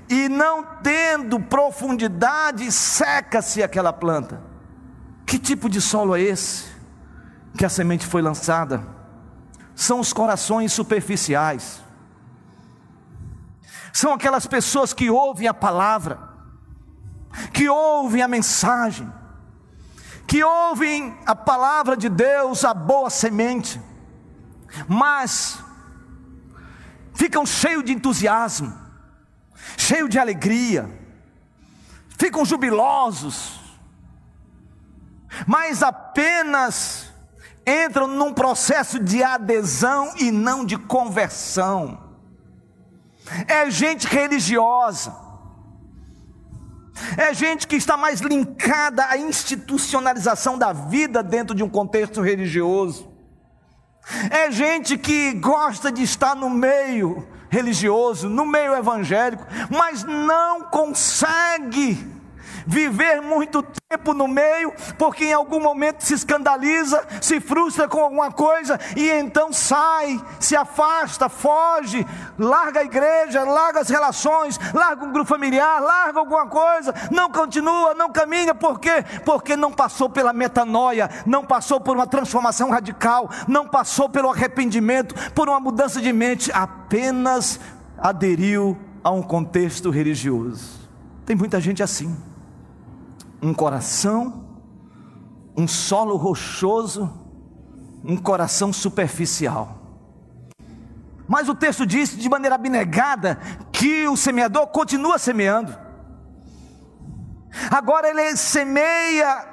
e 0.07 0.29
não 0.29 0.63
tendo 0.83 1.39
profundidade, 1.39 2.71
seca-se 2.71 3.63
aquela 3.63 3.91
planta. 3.91 4.41
Que 5.25 5.39
tipo 5.39 5.69
de 5.69 5.81
solo 5.81 6.15
é 6.15 6.21
esse 6.21 6.65
que 7.57 7.65
a 7.65 7.69
semente 7.69 8.05
foi 8.05 8.21
lançada? 8.21 8.83
São 9.73 9.99
os 9.99 10.13
corações 10.13 10.71
superficiais. 10.73 11.81
São 13.93 14.13
aquelas 14.13 14.47
pessoas 14.47 14.93
que 14.93 15.09
ouvem 15.09 15.47
a 15.47 15.53
palavra, 15.53 16.19
que 17.53 17.67
ouvem 17.67 18.21
a 18.21 18.27
mensagem, 18.27 19.11
que 20.27 20.43
ouvem 20.43 21.17
a 21.25 21.35
palavra 21.35 21.97
de 21.97 22.07
Deus, 22.07 22.63
a 22.63 22.73
boa 22.73 23.09
semente, 23.09 23.81
mas 24.87 25.59
ficam 27.13 27.45
cheios 27.45 27.83
de 27.83 27.91
entusiasmo, 27.91 28.73
cheios 29.77 30.09
de 30.09 30.17
alegria, 30.17 30.89
ficam 32.17 32.45
jubilosos, 32.45 33.59
mas 35.45 35.83
apenas 35.83 37.11
entram 37.65 38.07
num 38.07 38.33
processo 38.33 38.99
de 38.99 39.23
adesão 39.23 40.13
e 40.17 40.31
não 40.31 40.65
de 40.65 40.77
conversão. 40.77 42.10
É 43.47 43.69
gente 43.69 44.07
religiosa, 44.07 45.15
é 47.17 47.33
gente 47.33 47.67
que 47.67 47.75
está 47.75 47.95
mais 47.97 48.19
linkada 48.19 49.05
à 49.05 49.17
institucionalização 49.17 50.57
da 50.57 50.73
vida 50.73 51.23
dentro 51.23 51.55
de 51.55 51.63
um 51.63 51.69
contexto 51.69 52.21
religioso. 52.21 53.09
É 54.29 54.51
gente 54.51 54.97
que 54.97 55.33
gosta 55.33 55.91
de 55.91 56.03
estar 56.03 56.35
no 56.35 56.49
meio 56.49 57.27
religioso, 57.49 58.29
no 58.29 58.45
meio 58.45 58.73
evangélico, 58.73 59.45
mas 59.69 60.03
não 60.03 60.63
consegue 60.63 62.20
viver 62.65 63.21
muito 63.21 63.63
tempo 63.89 64.13
no 64.13 64.27
meio, 64.27 64.73
porque 64.97 65.25
em 65.25 65.33
algum 65.33 65.59
momento 65.59 66.01
se 66.01 66.13
escandaliza, 66.13 67.05
se 67.21 67.39
frustra 67.39 67.87
com 67.87 67.99
alguma 67.99 68.31
coisa 68.31 68.79
e 68.95 69.09
então 69.09 69.51
sai, 69.51 70.19
se 70.39 70.55
afasta, 70.55 71.27
foge, 71.27 72.05
larga 72.37 72.79
a 72.79 72.83
igreja, 72.83 73.43
larga 73.43 73.81
as 73.81 73.89
relações, 73.89 74.59
larga 74.73 75.05
um 75.05 75.11
grupo 75.11 75.29
familiar, 75.29 75.81
larga 75.81 76.19
alguma 76.19 76.47
coisa, 76.47 76.93
não 77.11 77.29
continua, 77.29 77.93
não 77.93 78.11
caminha, 78.11 78.55
por 78.55 78.79
quê? 78.79 79.03
Porque 79.25 79.55
não 79.55 79.71
passou 79.71 80.09
pela 80.09 80.33
metanoia, 80.33 81.09
não 81.25 81.43
passou 81.43 81.79
por 81.79 81.95
uma 81.95 82.07
transformação 82.07 82.69
radical, 82.69 83.29
não 83.47 83.67
passou 83.67 84.09
pelo 84.09 84.29
arrependimento, 84.29 85.15
por 85.31 85.49
uma 85.49 85.59
mudança 85.59 86.01
de 86.01 86.13
mente, 86.13 86.51
apenas 86.53 87.59
aderiu 87.97 88.77
a 89.03 89.11
um 89.11 89.21
contexto 89.21 89.89
religioso. 89.89 90.79
Tem 91.25 91.35
muita 91.35 91.59
gente 91.59 91.83
assim 91.83 92.30
um 93.41 93.53
coração, 93.53 94.45
um 95.57 95.67
solo 95.67 96.15
rochoso, 96.15 97.11
um 98.03 98.15
coração 98.17 98.71
superficial. 98.71 99.77
Mas 101.27 101.47
o 101.47 101.55
texto 101.55 101.85
diz 101.85 102.15
de 102.15 102.29
maneira 102.29 102.55
abnegada 102.55 103.39
que 103.71 104.07
o 104.07 104.17
semeador 104.17 104.67
continua 104.67 105.17
semeando. 105.17 105.75
Agora 107.69 108.09
ele 108.09 108.35
semeia 108.35 109.47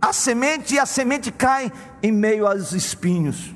a 0.00 0.12
semente 0.12 0.74
e 0.74 0.78
a 0.78 0.84
semente 0.84 1.32
cai 1.32 1.72
em 2.02 2.12
meio 2.12 2.46
aos 2.46 2.72
espinhos. 2.72 3.53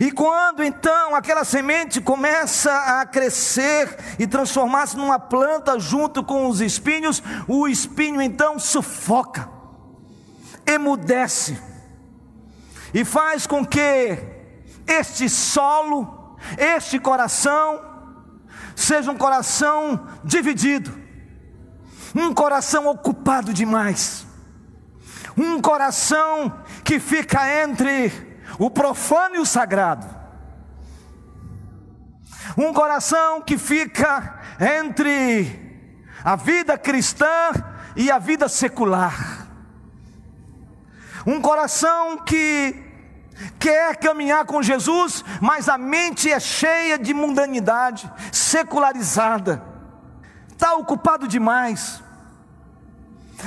E 0.00 0.12
quando 0.12 0.62
então 0.62 1.14
aquela 1.14 1.44
semente 1.44 2.00
começa 2.00 2.72
a 3.00 3.06
crescer 3.06 3.98
e 4.18 4.26
transformar-se 4.26 4.96
numa 4.96 5.18
planta 5.18 5.78
junto 5.78 6.22
com 6.22 6.48
os 6.48 6.60
espinhos, 6.60 7.22
o 7.48 7.66
espinho 7.66 8.22
então 8.22 8.58
sufoca, 8.58 9.48
emudece 10.64 11.58
e 12.94 13.04
faz 13.04 13.46
com 13.46 13.64
que 13.66 14.18
este 14.86 15.28
solo, 15.28 16.36
este 16.56 16.98
coração, 16.98 17.84
seja 18.74 19.10
um 19.10 19.18
coração 19.18 20.06
dividido. 20.24 20.96
Um 22.14 22.32
coração 22.32 22.86
ocupado 22.86 23.52
demais. 23.52 24.26
Um 25.36 25.60
coração 25.60 26.64
que 26.82 26.98
fica 26.98 27.62
entre 27.62 28.37
o 28.58 28.70
profano 28.70 29.36
e 29.36 29.38
o 29.38 29.46
sagrado. 29.46 30.06
Um 32.56 32.72
coração 32.72 33.40
que 33.40 33.56
fica 33.56 34.40
entre 34.60 35.68
a 36.24 36.34
vida 36.34 36.76
cristã 36.76 37.50
e 37.94 38.10
a 38.10 38.18
vida 38.18 38.48
secular. 38.48 39.46
Um 41.26 41.40
coração 41.40 42.18
que 42.18 42.84
quer 43.58 43.96
caminhar 43.96 44.44
com 44.44 44.62
Jesus, 44.62 45.24
mas 45.40 45.68
a 45.68 45.78
mente 45.78 46.30
é 46.32 46.40
cheia 46.40 46.98
de 46.98 47.14
mundanidade, 47.14 48.10
secularizada, 48.32 49.62
está 50.50 50.74
ocupado 50.74 51.28
demais. 51.28 52.02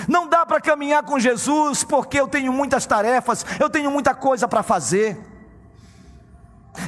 Não 0.07 0.27
dá 0.27 0.45
para 0.45 0.61
caminhar 0.61 1.03
com 1.03 1.19
Jesus 1.19 1.83
porque 1.83 2.19
eu 2.19 2.27
tenho 2.27 2.51
muitas 2.51 2.85
tarefas, 2.85 3.45
eu 3.59 3.69
tenho 3.69 3.91
muita 3.91 4.13
coisa 4.13 4.47
para 4.47 4.63
fazer. 4.63 5.30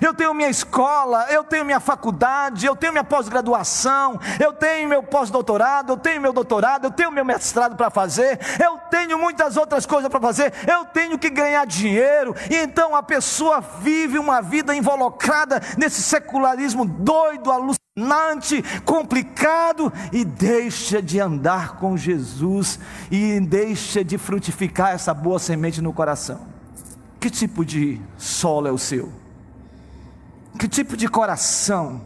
Eu 0.02 0.14
tenho 0.14 0.34
minha 0.34 0.50
escola, 0.50 1.28
eu 1.30 1.44
tenho 1.44 1.66
minha 1.66 1.80
faculdade, 1.80 2.66
eu 2.66 2.76
tenho 2.76 2.94
minha 2.94 3.04
pós-graduação, 3.04 4.20
eu 4.40 4.54
tenho 4.54 4.88
meu 4.88 5.04
pós-doutorado, 5.04 5.94
eu 5.94 5.98
tenho 5.98 6.22
meu 6.22 6.32
doutorado, 6.32 6.86
eu 6.86 6.92
tenho 6.92 7.12
meu 7.12 7.26
mestrado 7.26 7.76
para 7.76 7.90
fazer, 7.90 8.40
eu 8.64 8.78
tenho 8.90 9.20
muitas 9.20 9.58
outras 9.58 9.86
coisas 9.86 10.10
para 10.10 10.22
fazer, 10.22 10.54
eu 10.68 10.86
tenho 10.86 11.20
que 11.20 11.30
ganhar 11.30 11.66
dinheiro, 11.66 12.34
e 12.50 12.56
então 12.56 12.96
a 12.96 13.04
pessoa 13.04 13.62
vive 13.62 14.18
uma 14.18 14.42
vida 14.42 14.74
involucrada 14.74 15.62
nesse 15.78 16.02
secularismo 16.02 16.86
doido, 16.86 17.52
alucinante, 17.52 18.64
complicado, 18.86 19.92
e 20.12 20.24
deixa 20.24 21.02
de 21.02 21.20
andar 21.20 21.76
com 21.78 21.98
Jesus, 21.98 22.80
e 23.12 23.40
deixa 23.42 24.04
de 24.04 24.18
frutificar 24.18 24.92
essa 24.92 25.14
boa 25.14 25.40
semente 25.40 25.82
no 25.82 25.92
coração. 25.92 26.48
Que 27.20 27.30
tipo 27.30 27.64
de 27.66 28.02
solo 28.18 28.68
é 28.68 28.72
o 28.72 28.78
seu? 28.78 29.23
Que 30.60 30.68
tipo 30.68 30.96
de 30.96 31.08
coração 31.08 32.02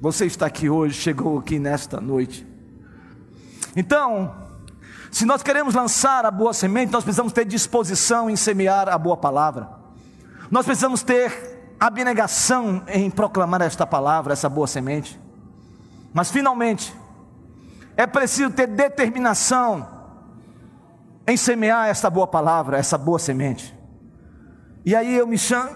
você 0.00 0.26
está 0.26 0.46
aqui 0.46 0.68
hoje, 0.68 0.94
chegou 1.00 1.38
aqui 1.38 1.58
nesta 1.58 2.00
noite? 2.00 2.46
Então, 3.76 4.34
se 5.10 5.24
nós 5.24 5.42
queremos 5.42 5.74
lançar 5.74 6.26
a 6.26 6.30
boa 6.30 6.52
semente, 6.52 6.92
nós 6.92 7.04
precisamos 7.04 7.32
ter 7.32 7.44
disposição 7.44 8.28
em 8.28 8.36
semear 8.36 8.88
a 8.88 8.98
boa 8.98 9.16
palavra. 9.16 9.68
Nós 10.50 10.66
precisamos 10.66 11.02
ter 11.02 11.76
abnegação 11.78 12.82
em 12.88 13.10
proclamar 13.10 13.62
esta 13.62 13.86
palavra, 13.86 14.32
essa 14.32 14.48
boa 14.48 14.66
semente. 14.66 15.20
Mas 16.12 16.30
finalmente, 16.30 16.94
é 17.96 18.06
preciso 18.06 18.50
ter 18.50 18.66
determinação 18.66 19.88
em 21.26 21.36
semear 21.36 21.88
esta 21.88 22.10
boa 22.10 22.26
palavra, 22.26 22.78
essa 22.78 22.98
boa 22.98 23.18
semente. 23.18 23.74
E 24.84 24.94
aí 24.94 25.14
eu 25.16 25.26
me 25.26 25.38
chamo, 25.38 25.70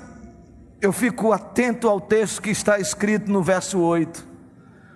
eu 0.81 0.93
fico 0.93 1.33
atento 1.33 1.89
ao 1.89 2.01
texto 2.01 2.41
que 2.41 2.51
está 2.51 2.79
escrito 2.79 3.31
no 3.31 3.43
verso 3.43 3.81
8. 3.81 4.27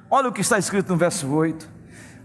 Olha 0.09 0.29
o 0.29 0.33
que 0.33 0.41
está 0.41 0.59
escrito 0.59 0.91
no 0.91 0.97
verso 0.97 1.29
8. 1.29 1.69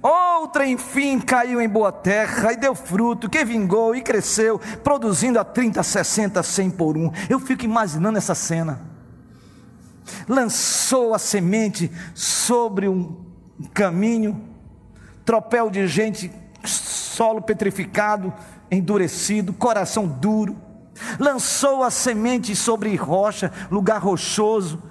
Outra, 0.01 0.67
enfim, 0.67 1.19
caiu 1.19 1.59
em 1.59 1.67
boa 1.67 1.91
terra 1.91 2.53
e 2.53 2.55
deu 2.55 2.75
fruto, 2.75 3.29
que 3.29 3.43
vingou 3.43 3.95
e 3.95 4.01
cresceu, 4.01 4.59
produzindo 4.83 5.39
a 5.39 5.43
30, 5.43 5.81
60, 5.81 6.43
100 6.43 6.69
por 6.71 6.95
um. 6.95 7.11
Eu 7.27 7.39
fico 7.39 7.65
imaginando 7.65 8.17
essa 8.17 8.35
cena. 8.35 8.79
Lançou 10.27 11.15
a 11.15 11.19
semente 11.19 11.91
sobre 12.13 12.87
um 12.87 13.25
caminho, 13.73 14.39
tropel 15.25 15.69
de 15.69 15.87
gente, 15.87 16.31
solo 16.63 17.41
petrificado, 17.41 18.31
endurecido, 18.69 19.51
coração 19.51 20.07
duro 20.07 20.66
lançou 21.19 21.83
a 21.83 21.91
semente 21.91 22.55
sobre 22.55 22.95
rocha, 22.95 23.51
lugar 23.69 24.01
rochoso, 24.01 24.81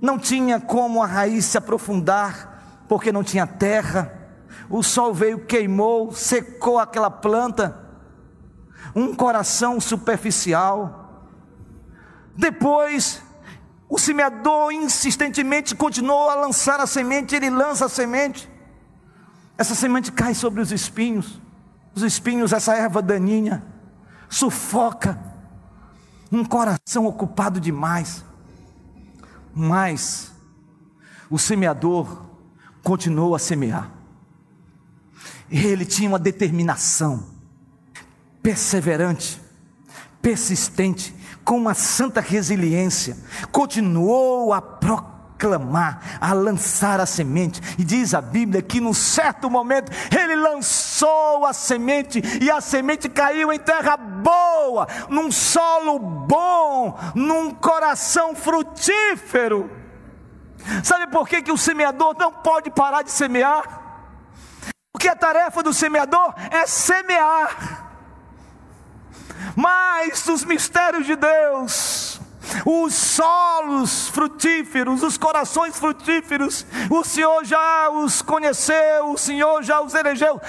não 0.00 0.18
tinha 0.18 0.58
como 0.60 1.02
a 1.02 1.06
raiz 1.06 1.44
se 1.44 1.58
aprofundar, 1.58 2.84
porque 2.88 3.12
não 3.12 3.22
tinha 3.22 3.46
terra, 3.46 4.12
o 4.68 4.82
sol 4.82 5.12
veio, 5.12 5.44
queimou, 5.44 6.12
secou 6.12 6.78
aquela 6.78 7.10
planta, 7.10 7.78
um 8.94 9.14
coração 9.14 9.80
superficial. 9.80 11.28
Depois, 12.36 13.22
o 13.88 13.98
semeador 13.98 14.72
insistentemente 14.72 15.74
continuou 15.74 16.30
a 16.30 16.36
lançar 16.36 16.80
a 16.80 16.86
semente, 16.86 17.34
ele 17.34 17.50
lança 17.50 17.86
a 17.86 17.88
semente, 17.88 18.50
essa 19.58 19.74
semente 19.74 20.10
cai 20.10 20.32
sobre 20.32 20.60
os 20.60 20.72
espinhos, 20.72 21.40
os 21.94 22.02
espinhos, 22.02 22.52
essa 22.52 22.74
erva 22.74 23.02
daninha, 23.02 23.62
sufoca, 24.30 25.20
um 26.32 26.44
coração 26.44 27.04
ocupado 27.04 27.60
demais. 27.60 28.24
Mas 29.54 30.32
o 31.28 31.38
semeador 31.38 32.24
continuou 32.82 33.34
a 33.34 33.38
semear. 33.38 33.90
Ele 35.50 35.84
tinha 35.84 36.08
uma 36.08 36.18
determinação 36.18 37.26
perseverante, 38.40 39.42
persistente, 40.22 41.14
com 41.44 41.56
uma 41.58 41.74
santa 41.74 42.20
resiliência, 42.20 43.16
continuou 43.50 44.52
a 44.52 44.62
proclamar 44.62 45.19
clamar, 45.40 46.18
a 46.20 46.34
lançar 46.34 47.00
a 47.00 47.06
semente. 47.06 47.60
E 47.78 47.82
diz 47.82 48.12
a 48.12 48.20
Bíblia 48.20 48.60
que 48.60 48.80
num 48.80 48.92
certo 48.92 49.48
momento 49.48 49.90
ele 50.14 50.36
lançou 50.36 51.46
a 51.46 51.52
semente 51.54 52.22
e 52.40 52.50
a 52.50 52.60
semente 52.60 53.08
caiu 53.08 53.50
em 53.50 53.58
terra 53.58 53.96
boa, 53.96 54.86
num 55.08 55.32
solo 55.32 55.98
bom, 55.98 56.98
num 57.14 57.54
coração 57.54 58.36
frutífero. 58.36 59.70
Sabe 60.84 61.06
por 61.06 61.26
que, 61.26 61.40
que 61.40 61.50
o 61.50 61.56
semeador 61.56 62.14
não 62.18 62.30
pode 62.30 62.70
parar 62.70 63.02
de 63.02 63.10
semear? 63.10 63.80
Porque 64.92 65.08
a 65.08 65.16
tarefa 65.16 65.62
do 65.62 65.72
semeador 65.72 66.34
é 66.50 66.66
semear. 66.66 67.88
Mas 69.56 70.26
os 70.28 70.44
mistérios 70.44 71.06
de 71.06 71.16
Deus, 71.16 72.09
os 72.64 72.94
solos 72.94 74.08
frutíferos, 74.08 75.02
os 75.02 75.16
corações 75.16 75.78
frutíferos, 75.78 76.66
o 76.90 77.04
Senhor 77.04 77.44
já 77.44 77.90
os 77.90 78.22
conheceu, 78.22 79.10
o 79.10 79.18
Senhor 79.18 79.62
já 79.62 79.80
os 79.80 79.94
elegeu 79.94 80.40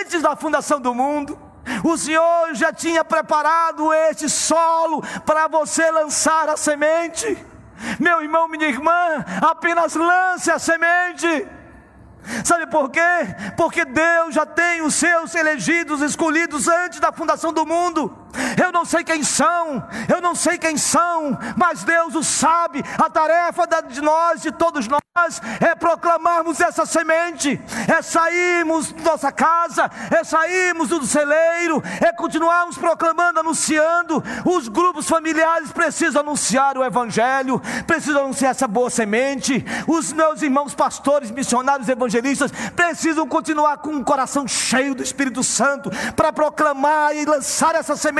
antes 0.00 0.22
da 0.22 0.36
fundação 0.36 0.80
do 0.80 0.94
mundo. 0.94 1.38
O 1.84 1.96
Senhor 1.98 2.54
já 2.54 2.72
tinha 2.72 3.04
preparado 3.04 3.92
este 3.92 4.28
solo 4.28 5.02
para 5.26 5.48
você 5.48 5.90
lançar 5.90 6.48
a 6.48 6.56
semente. 6.56 7.36
Meu 8.00 8.22
irmão, 8.22 8.48
minha 8.48 8.66
irmã, 8.66 9.24
apenas 9.42 9.94
lance 9.94 10.50
a 10.50 10.58
semente. 10.58 11.46
Sabe 12.44 12.66
por 12.66 12.90
quê? 12.90 13.00
Porque 13.56 13.84
Deus 13.84 14.34
já 14.34 14.44
tem 14.44 14.82
os 14.82 14.94
seus 14.94 15.34
elegidos, 15.34 16.02
escolhidos 16.02 16.68
antes 16.68 17.00
da 17.00 17.12
fundação 17.12 17.52
do 17.52 17.64
mundo. 17.64 18.14
Eu 18.62 18.72
não 18.72 18.84
sei 18.84 19.04
quem 19.04 19.22
são, 19.22 19.82
eu 20.08 20.20
não 20.20 20.34
sei 20.34 20.58
quem 20.58 20.76
são, 20.76 21.38
mas 21.56 21.84
Deus 21.84 22.14
o 22.14 22.22
sabe. 22.22 22.84
A 22.98 23.08
tarefa 23.10 23.66
de 23.88 24.00
nós, 24.00 24.42
de 24.42 24.50
todos 24.52 24.86
nós, 24.88 25.00
é 25.60 25.74
proclamarmos 25.74 26.60
essa 26.60 26.86
semente, 26.86 27.60
é 27.88 28.00
sairmos 28.00 28.92
da 28.92 29.12
nossa 29.12 29.32
casa, 29.32 29.90
é 30.10 30.22
sairmos 30.22 30.88
do 30.88 31.04
celeiro, 31.04 31.82
é 32.00 32.12
continuarmos 32.12 32.78
proclamando, 32.78 33.40
anunciando. 33.40 34.22
Os 34.44 34.68
grupos 34.68 35.08
familiares 35.08 35.72
precisam 35.72 36.22
anunciar 36.22 36.78
o 36.78 36.84
Evangelho, 36.84 37.60
precisam 37.86 38.24
anunciar 38.24 38.52
essa 38.52 38.68
boa 38.68 38.90
semente. 38.90 39.64
Os 39.86 40.12
meus 40.12 40.42
irmãos 40.42 40.74
pastores, 40.74 41.30
missionários, 41.30 41.88
evangelistas 41.88 42.52
precisam 42.76 43.26
continuar 43.26 43.78
com 43.78 43.90
um 43.90 44.04
coração 44.04 44.46
cheio 44.46 44.94
do 44.94 45.02
Espírito 45.02 45.42
Santo 45.42 45.90
para 46.14 46.32
proclamar 46.32 47.14
e 47.16 47.24
lançar 47.24 47.74
essa 47.74 47.96
semente, 47.96 48.17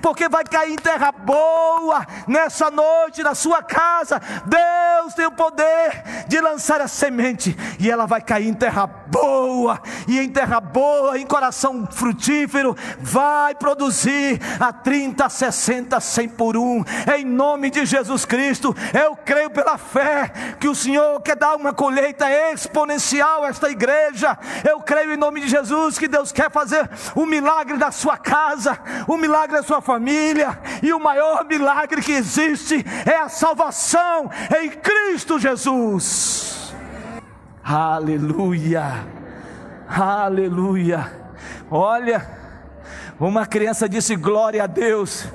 porque 0.00 0.28
vai 0.28 0.44
cair 0.44 0.72
em 0.72 0.76
terra 0.76 1.12
boa 1.12 2.06
nessa 2.26 2.70
noite 2.70 3.22
na 3.22 3.34
sua 3.34 3.62
casa. 3.62 4.20
Deus 4.46 5.14
tem 5.14 5.26
o 5.26 5.32
poder 5.32 6.24
de 6.26 6.40
lançar 6.40 6.80
a 6.80 6.88
semente, 6.88 7.56
e 7.78 7.90
ela 7.90 8.06
vai 8.06 8.20
cair 8.20 8.48
em 8.48 8.54
terra 8.54 8.86
boa, 8.86 9.80
e 10.08 10.18
em 10.18 10.28
terra 10.28 10.60
boa, 10.60 11.18
em 11.18 11.26
coração 11.26 11.86
frutífero, 11.90 12.76
vai 13.00 13.54
produzir 13.54 14.40
a 14.58 14.72
30, 14.72 15.28
60, 15.28 16.00
100 16.00 16.28
por 16.30 16.56
um, 16.56 16.82
em 17.16 17.24
nome 17.24 17.70
de 17.70 17.84
Jesus 17.84 18.24
Cristo. 18.24 18.74
Eu 18.92 19.16
creio 19.16 19.50
pela 19.50 19.76
fé 19.76 20.32
que 20.58 20.68
o 20.68 20.74
Senhor 20.74 21.20
quer 21.20 21.36
dar 21.36 21.56
uma 21.56 21.72
colheita 21.72 22.30
exponencial 22.52 23.44
a 23.44 23.48
esta 23.48 23.70
igreja. 23.70 24.38
Eu 24.68 24.80
creio 24.80 25.12
em 25.12 25.16
nome 25.16 25.40
de 25.40 25.48
Jesus 25.48 25.98
que 25.98 26.08
Deus 26.08 26.32
quer 26.32 26.50
fazer 26.50 26.88
o 27.14 27.26
milagre 27.26 27.76
da 27.76 27.90
sua 27.90 28.16
casa, 28.16 28.78
o 29.06 29.16
milagre 29.16 29.33
da 29.54 29.62
sua 29.62 29.80
família, 29.80 30.58
e 30.82 30.92
o 30.92 31.00
maior 31.00 31.44
milagre 31.44 32.00
que 32.00 32.12
existe 32.12 32.84
é 33.04 33.16
a 33.16 33.28
salvação 33.28 34.30
em 34.60 34.70
Cristo 34.70 35.38
Jesus. 35.38 36.72
Aleluia, 37.62 39.06
Aleluia. 39.88 41.12
Olha, 41.70 42.26
uma 43.18 43.46
criança 43.46 43.88
disse 43.88 44.16
glória 44.16 44.62
a 44.62 44.66
Deus. 44.66 45.26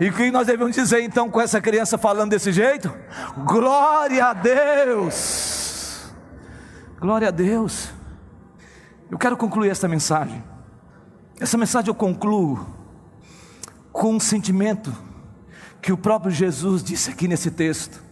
E 0.00 0.08
o 0.08 0.12
que 0.12 0.30
nós 0.30 0.46
devemos 0.46 0.74
dizer 0.74 1.00
então 1.02 1.30
com 1.30 1.40
essa 1.40 1.60
criança 1.60 1.96
falando 1.96 2.30
desse 2.30 2.50
jeito? 2.50 2.92
Glória 3.44 4.26
a 4.26 4.32
Deus. 4.32 6.12
Glória 6.98 7.28
a 7.28 7.30
Deus. 7.30 7.90
Eu 9.10 9.18
quero 9.18 9.36
concluir 9.36 9.70
esta 9.70 9.86
mensagem. 9.86 10.42
Essa 11.38 11.58
mensagem 11.58 11.88
eu 11.88 11.94
concluo 11.94 12.64
com 14.02 14.16
um 14.16 14.18
sentimento 14.18 14.92
que 15.80 15.92
o 15.92 15.96
próprio 15.96 16.32
Jesus 16.32 16.82
disse 16.82 17.08
aqui 17.08 17.28
nesse 17.28 17.52
texto. 17.52 18.02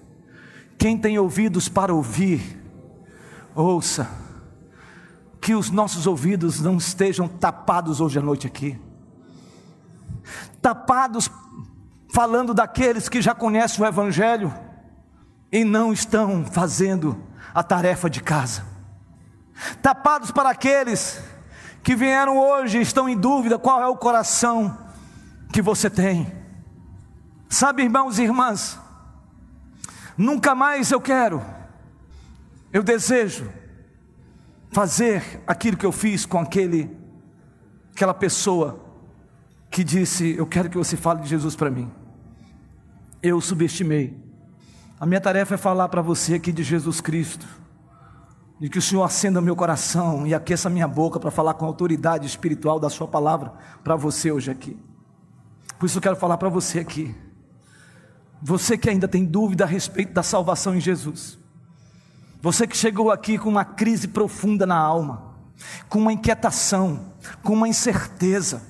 Quem 0.78 0.96
tem 0.96 1.18
ouvidos 1.18 1.68
para 1.68 1.92
ouvir, 1.92 2.62
ouça. 3.56 4.08
Que 5.40 5.52
os 5.52 5.68
nossos 5.68 6.06
ouvidos 6.06 6.60
não 6.60 6.76
estejam 6.76 7.26
tapados 7.26 8.00
hoje 8.00 8.20
à 8.20 8.22
noite 8.22 8.46
aqui. 8.46 8.78
Tapados 10.62 11.28
falando 12.14 12.54
daqueles 12.54 13.08
que 13.08 13.20
já 13.20 13.34
conhecem 13.34 13.84
o 13.84 13.88
Evangelho 13.88 14.54
e 15.50 15.64
não 15.64 15.92
estão 15.92 16.44
fazendo 16.44 17.20
a 17.52 17.64
tarefa 17.64 18.08
de 18.08 18.22
casa. 18.22 18.64
Tapados 19.82 20.30
para 20.30 20.50
aqueles 20.50 21.20
que 21.82 21.96
vieram 21.96 22.38
hoje 22.38 22.78
e 22.78 22.82
estão 22.82 23.08
em 23.08 23.16
dúvida 23.16 23.58
qual 23.58 23.82
é 23.82 23.88
o 23.88 23.96
coração 23.96 24.88
que 25.52 25.60
você 25.60 25.90
tem. 25.90 26.32
Sabe, 27.48 27.82
irmãos 27.82 28.18
e 28.18 28.22
irmãs, 28.22 28.78
nunca 30.16 30.54
mais 30.54 30.90
eu 30.90 31.00
quero, 31.00 31.42
eu 32.72 32.82
desejo 32.82 33.50
fazer 34.70 35.42
aquilo 35.46 35.76
que 35.76 35.84
eu 35.84 35.92
fiz 35.92 36.24
com 36.24 36.38
aquele, 36.38 36.96
aquela 37.92 38.14
pessoa 38.14 38.84
que 39.70 39.82
disse: 39.82 40.36
Eu 40.36 40.46
quero 40.46 40.70
que 40.70 40.78
você 40.78 40.96
fale 40.96 41.22
de 41.22 41.28
Jesus 41.28 41.56
para 41.56 41.70
mim. 41.70 41.90
Eu 43.22 43.40
subestimei. 43.40 44.16
A 44.98 45.06
minha 45.06 45.20
tarefa 45.20 45.54
é 45.54 45.58
falar 45.58 45.88
para 45.88 46.02
você 46.02 46.34
aqui 46.34 46.52
de 46.52 46.62
Jesus 46.62 47.00
Cristo, 47.00 47.46
de 48.60 48.68
que 48.68 48.78
o 48.78 48.82
Senhor 48.82 49.02
acenda 49.02 49.40
meu 49.40 49.56
coração 49.56 50.26
e 50.26 50.34
aqueça 50.34 50.70
minha 50.70 50.86
boca 50.86 51.18
para 51.18 51.30
falar 51.30 51.54
com 51.54 51.64
a 51.64 51.68
autoridade 51.68 52.26
espiritual 52.26 52.78
da 52.78 52.90
Sua 52.90 53.08
palavra 53.08 53.52
para 53.82 53.96
você 53.96 54.30
hoje 54.30 54.50
aqui. 54.50 54.78
Por 55.80 55.86
isso 55.86 55.96
eu 55.96 56.02
quero 56.02 56.14
falar 56.14 56.36
para 56.36 56.50
você 56.50 56.78
aqui. 56.78 57.14
Você 58.42 58.76
que 58.76 58.90
ainda 58.90 59.08
tem 59.08 59.24
dúvida 59.24 59.64
a 59.64 59.66
respeito 59.66 60.12
da 60.12 60.22
salvação 60.22 60.76
em 60.76 60.80
Jesus. 60.80 61.38
Você 62.42 62.66
que 62.66 62.76
chegou 62.76 63.10
aqui 63.10 63.38
com 63.38 63.48
uma 63.48 63.64
crise 63.64 64.06
profunda 64.06 64.66
na 64.66 64.76
alma, 64.76 65.34
com 65.88 65.98
uma 65.98 66.12
inquietação, 66.12 67.14
com 67.42 67.54
uma 67.54 67.66
incerteza. 67.66 68.60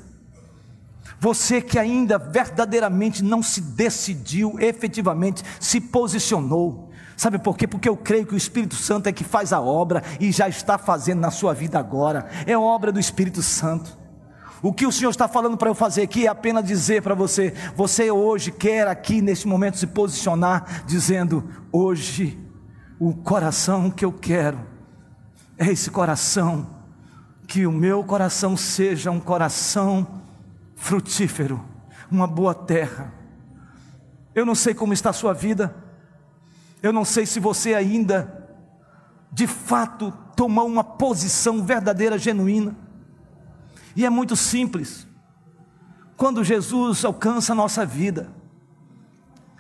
Você 1.18 1.60
que 1.60 1.80
ainda 1.80 2.16
verdadeiramente 2.16 3.24
não 3.24 3.42
se 3.42 3.60
decidiu, 3.60 4.54
efetivamente 4.60 5.42
se 5.58 5.80
posicionou. 5.80 6.92
Sabe 7.16 7.40
por 7.40 7.56
quê? 7.56 7.66
Porque 7.66 7.88
eu 7.88 7.96
creio 7.96 8.24
que 8.24 8.34
o 8.34 8.38
Espírito 8.38 8.76
Santo 8.76 9.08
é 9.08 9.12
que 9.12 9.24
faz 9.24 9.52
a 9.52 9.60
obra 9.60 10.04
e 10.20 10.30
já 10.30 10.48
está 10.48 10.78
fazendo 10.78 11.18
na 11.18 11.32
sua 11.32 11.54
vida 11.54 11.76
agora. 11.76 12.28
É 12.46 12.56
obra 12.56 12.92
do 12.92 13.00
Espírito 13.00 13.42
Santo. 13.42 13.98
O 14.62 14.72
que 14.72 14.86
o 14.86 14.92
Senhor 14.92 15.10
está 15.10 15.26
falando 15.26 15.56
para 15.56 15.70
eu 15.70 15.74
fazer 15.74 16.02
aqui 16.02 16.26
é 16.26 16.28
apenas 16.28 16.64
dizer 16.64 17.02
para 17.02 17.14
você: 17.14 17.54
você 17.74 18.10
hoje 18.10 18.52
quer 18.52 18.86
aqui 18.86 19.22
neste 19.22 19.48
momento 19.48 19.78
se 19.78 19.86
posicionar, 19.86 20.84
dizendo: 20.86 21.48
hoje 21.72 22.38
o 22.98 23.14
coração 23.14 23.90
que 23.90 24.04
eu 24.04 24.12
quero 24.12 24.58
é 25.56 25.66
esse 25.66 25.90
coração, 25.90 26.66
que 27.46 27.66
o 27.66 27.72
meu 27.72 28.04
coração 28.04 28.56
seja 28.56 29.10
um 29.10 29.20
coração 29.20 30.06
frutífero, 30.76 31.64
uma 32.10 32.26
boa 32.26 32.54
terra. 32.54 33.14
Eu 34.34 34.44
não 34.44 34.54
sei 34.54 34.74
como 34.74 34.92
está 34.92 35.10
a 35.10 35.14
sua 35.14 35.32
vida, 35.32 35.74
eu 36.82 36.92
não 36.92 37.04
sei 37.04 37.24
se 37.24 37.40
você 37.40 37.74
ainda, 37.74 38.46
de 39.32 39.46
fato, 39.46 40.12
tomou 40.36 40.66
uma 40.66 40.84
posição 40.84 41.64
verdadeira, 41.64 42.18
genuína, 42.18 42.76
e 43.94 44.04
é 44.04 44.10
muito 44.10 44.36
simples. 44.36 45.06
Quando 46.16 46.44
Jesus 46.44 47.04
alcança 47.04 47.52
a 47.52 47.56
nossa 47.56 47.84
vida, 47.84 48.30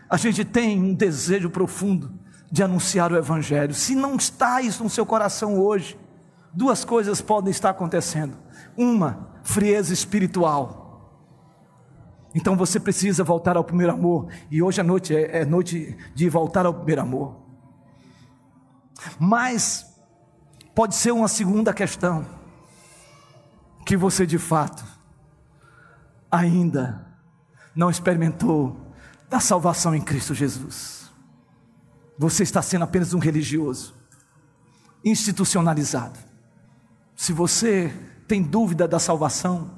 a 0.08 0.16
gente 0.16 0.44
tem 0.44 0.80
um 0.80 0.94
desejo 0.94 1.48
profundo 1.48 2.12
de 2.50 2.62
anunciar 2.62 3.12
o 3.12 3.16
Evangelho. 3.16 3.72
Se 3.72 3.94
não 3.94 4.16
está 4.16 4.60
isso 4.60 4.82
no 4.82 4.90
seu 4.90 5.06
coração 5.06 5.58
hoje, 5.58 5.98
duas 6.52 6.84
coisas 6.84 7.22
podem 7.22 7.50
estar 7.50 7.70
acontecendo. 7.70 8.36
Uma, 8.76 9.30
frieza 9.42 9.92
espiritual. 9.92 10.80
Então 12.34 12.56
você 12.56 12.78
precisa 12.78 13.24
voltar 13.24 13.56
ao 13.56 13.64
primeiro 13.64 13.92
amor. 13.92 14.28
E 14.50 14.62
hoje 14.62 14.80
à 14.80 14.84
noite 14.84 15.14
é, 15.14 15.40
é 15.40 15.44
noite 15.44 15.96
de 16.14 16.28
voltar 16.28 16.66
ao 16.66 16.74
primeiro 16.74 17.02
amor. 17.02 17.36
Mas 19.18 19.86
pode 20.74 20.94
ser 20.94 21.12
uma 21.12 21.28
segunda 21.28 21.72
questão. 21.72 22.39
Que 23.84 23.96
você 23.96 24.26
de 24.26 24.38
fato 24.38 24.84
ainda 26.30 27.06
não 27.74 27.90
experimentou 27.90 28.76
da 29.28 29.40
salvação 29.40 29.94
em 29.94 30.00
Cristo 30.00 30.34
Jesus. 30.34 31.10
Você 32.18 32.42
está 32.42 32.60
sendo 32.60 32.84
apenas 32.84 33.14
um 33.14 33.18
religioso, 33.18 33.94
institucionalizado. 35.04 36.18
Se 37.16 37.32
você 37.32 37.92
tem 38.28 38.42
dúvida 38.42 38.86
da 38.86 38.98
salvação, 38.98 39.70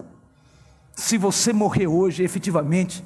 se 0.95 1.17
você 1.17 1.53
morrer 1.53 1.87
hoje 1.87 2.23
efetivamente, 2.23 3.05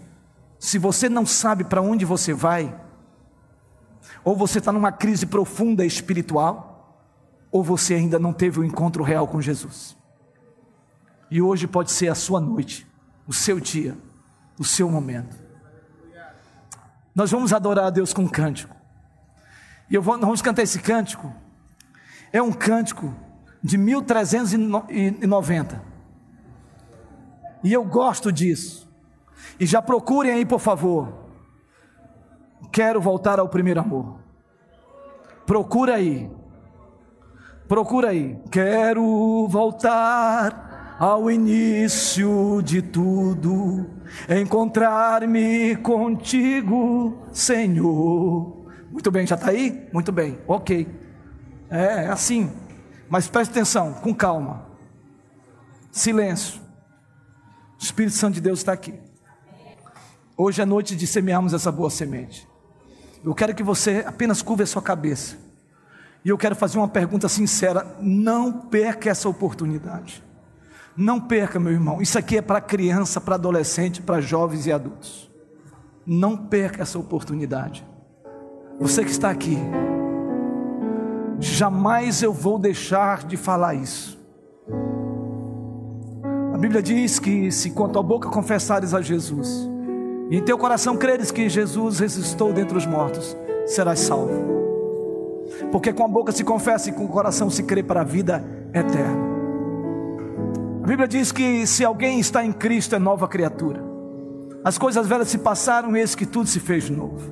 se 0.58 0.78
você 0.78 1.08
não 1.08 1.26
sabe 1.26 1.64
para 1.64 1.82
onde 1.82 2.04
você 2.04 2.32
vai, 2.32 2.74
ou 4.24 4.36
você 4.36 4.58
está 4.58 4.72
numa 4.72 4.90
crise 4.90 5.26
profunda 5.26 5.84
espiritual, 5.84 7.06
ou 7.50 7.62
você 7.62 7.94
ainda 7.94 8.18
não 8.18 8.32
teve 8.32 8.58
o 8.58 8.62
um 8.62 8.64
encontro 8.64 9.02
real 9.02 9.28
com 9.28 9.40
Jesus. 9.40 9.96
E 11.30 11.40
hoje 11.42 11.66
pode 11.66 11.90
ser 11.90 12.08
a 12.08 12.14
sua 12.14 12.40
noite, 12.40 12.86
o 13.26 13.32
seu 13.32 13.58
dia, 13.58 13.96
o 14.58 14.64
seu 14.64 14.90
momento. 14.90 15.36
Nós 17.14 17.30
vamos 17.30 17.50
adorar 17.52 17.84
a 17.86 17.90
Deus 17.90 18.12
com 18.12 18.22
um 18.22 18.28
cântico. 18.28 18.74
E 19.90 19.94
eu 19.94 20.02
vou, 20.02 20.16
nós 20.16 20.24
vamos 20.24 20.42
cantar 20.42 20.62
esse 20.62 20.80
cântico. 20.80 21.32
É 22.32 22.42
um 22.42 22.52
cântico 22.52 23.14
de 23.62 23.78
1390. 23.78 25.82
E 27.64 27.72
eu 27.72 27.82
gosto 27.84 28.30
disso. 28.30 28.86
E 29.58 29.64
já 29.66 29.80
procurem 29.80 30.32
aí, 30.32 30.44
por 30.44 30.60
favor. 30.60 31.24
Quero 32.70 33.00
voltar 33.00 33.40
ao 33.40 33.48
primeiro 33.48 33.80
amor. 33.80 34.20
Procura 35.46 35.94
aí. 35.94 36.30
Procura 37.66 38.10
aí. 38.10 38.38
Quero 38.50 39.48
voltar 39.48 40.65
ao 40.98 41.30
início 41.30 42.62
de 42.62 42.80
tudo, 42.80 43.86
encontrar-me 44.28 45.76
contigo, 45.76 47.26
Senhor. 47.32 48.66
Muito 48.90 49.10
bem, 49.10 49.26
já 49.26 49.34
está 49.34 49.50
aí? 49.50 49.88
Muito 49.92 50.10
bem, 50.10 50.38
ok. 50.46 50.88
É, 51.70 52.04
é 52.04 52.08
assim. 52.08 52.50
Mas 53.08 53.28
preste 53.28 53.50
atenção, 53.50 53.92
com 53.94 54.14
calma. 54.14 54.66
Silêncio. 55.92 56.60
O 57.78 57.82
Espírito 57.82 58.14
Santo 58.14 58.34
de 58.34 58.40
Deus 58.40 58.60
está 58.60 58.72
aqui. 58.72 58.94
Hoje 60.36 60.62
é 60.62 60.64
noite 60.64 60.96
de 60.96 61.06
semearmos 61.06 61.52
essa 61.52 61.70
boa 61.70 61.90
semente. 61.90 62.48
Eu 63.24 63.34
quero 63.34 63.54
que 63.54 63.62
você 63.62 64.02
apenas 64.06 64.40
curva 64.40 64.62
a 64.62 64.66
sua 64.66 64.82
cabeça. 64.82 65.36
E 66.24 66.28
eu 66.28 66.38
quero 66.38 66.56
fazer 66.56 66.78
uma 66.78 66.88
pergunta 66.88 67.28
sincera. 67.28 67.96
Não 68.00 68.52
perca 68.52 69.10
essa 69.10 69.28
oportunidade. 69.28 70.25
Não 70.96 71.20
perca, 71.20 71.60
meu 71.60 71.72
irmão. 71.72 72.00
Isso 72.00 72.18
aqui 72.18 72.38
é 72.38 72.42
para 72.42 72.60
criança, 72.60 73.20
para 73.20 73.34
adolescente, 73.34 74.00
para 74.00 74.20
jovens 74.20 74.66
e 74.66 74.72
adultos. 74.72 75.30
Não 76.06 76.36
perca 76.36 76.82
essa 76.82 76.98
oportunidade. 76.98 77.86
Você 78.80 79.04
que 79.04 79.10
está 79.10 79.30
aqui, 79.30 79.58
jamais 81.38 82.22
eu 82.22 82.32
vou 82.32 82.58
deixar 82.58 83.24
de 83.24 83.36
falar 83.36 83.74
isso. 83.74 84.16
A 86.54 86.58
Bíblia 86.58 86.82
diz 86.82 87.18
que 87.18 87.52
se 87.52 87.70
com 87.70 87.84
a 87.84 87.88
tua 87.88 88.02
boca 88.02 88.30
confessares 88.30 88.94
a 88.94 89.02
Jesus, 89.02 89.68
e 90.30 90.36
em 90.38 90.42
teu 90.42 90.56
coração 90.56 90.96
creres 90.96 91.30
que 91.30 91.48
Jesus 91.48 91.98
ressuscitou 91.98 92.52
dentre 92.52 92.76
os 92.76 92.86
mortos, 92.86 93.36
serás 93.66 94.00
salvo. 94.00 94.56
Porque 95.70 95.92
com 95.92 96.04
a 96.04 96.08
boca 96.08 96.32
se 96.32 96.42
confessa 96.42 96.88
e 96.88 96.92
com 96.92 97.04
o 97.04 97.08
coração 97.08 97.50
se 97.50 97.62
crê 97.62 97.82
para 97.82 98.00
a 98.00 98.04
vida 98.04 98.42
eterna. 98.72 99.35
A 100.86 100.88
Bíblia 100.88 101.08
diz 101.08 101.32
que 101.32 101.66
se 101.66 101.84
alguém 101.84 102.20
está 102.20 102.44
em 102.44 102.52
Cristo 102.52 102.94
é 102.94 102.98
nova 103.00 103.26
criatura. 103.26 103.82
As 104.62 104.78
coisas 104.78 105.04
velhas 105.04 105.26
se 105.26 105.36
passaram, 105.36 105.96
eis 105.96 106.14
que 106.14 106.24
tudo 106.24 106.48
se 106.48 106.60
fez 106.60 106.88
novo. 106.88 107.28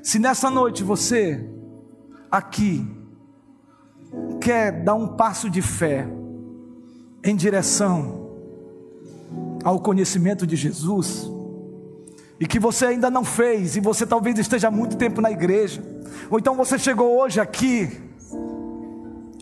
Se 0.00 0.20
nessa 0.20 0.48
noite 0.48 0.84
você 0.84 1.44
aqui 2.30 2.88
quer 4.40 4.84
dar 4.84 4.94
um 4.94 5.08
passo 5.08 5.50
de 5.50 5.60
fé 5.60 6.06
em 7.24 7.34
direção 7.34 8.30
ao 9.64 9.80
conhecimento 9.80 10.46
de 10.46 10.54
Jesus, 10.54 11.28
e 12.38 12.46
que 12.46 12.60
você 12.60 12.86
ainda 12.86 13.10
não 13.10 13.24
fez, 13.24 13.74
e 13.74 13.80
você 13.80 14.06
talvez 14.06 14.38
esteja 14.38 14.68
há 14.68 14.70
muito 14.70 14.96
tempo 14.96 15.20
na 15.20 15.32
igreja, 15.32 15.82
ou 16.30 16.38
então 16.38 16.54
você 16.54 16.78
chegou 16.78 17.18
hoje 17.18 17.40
aqui, 17.40 17.90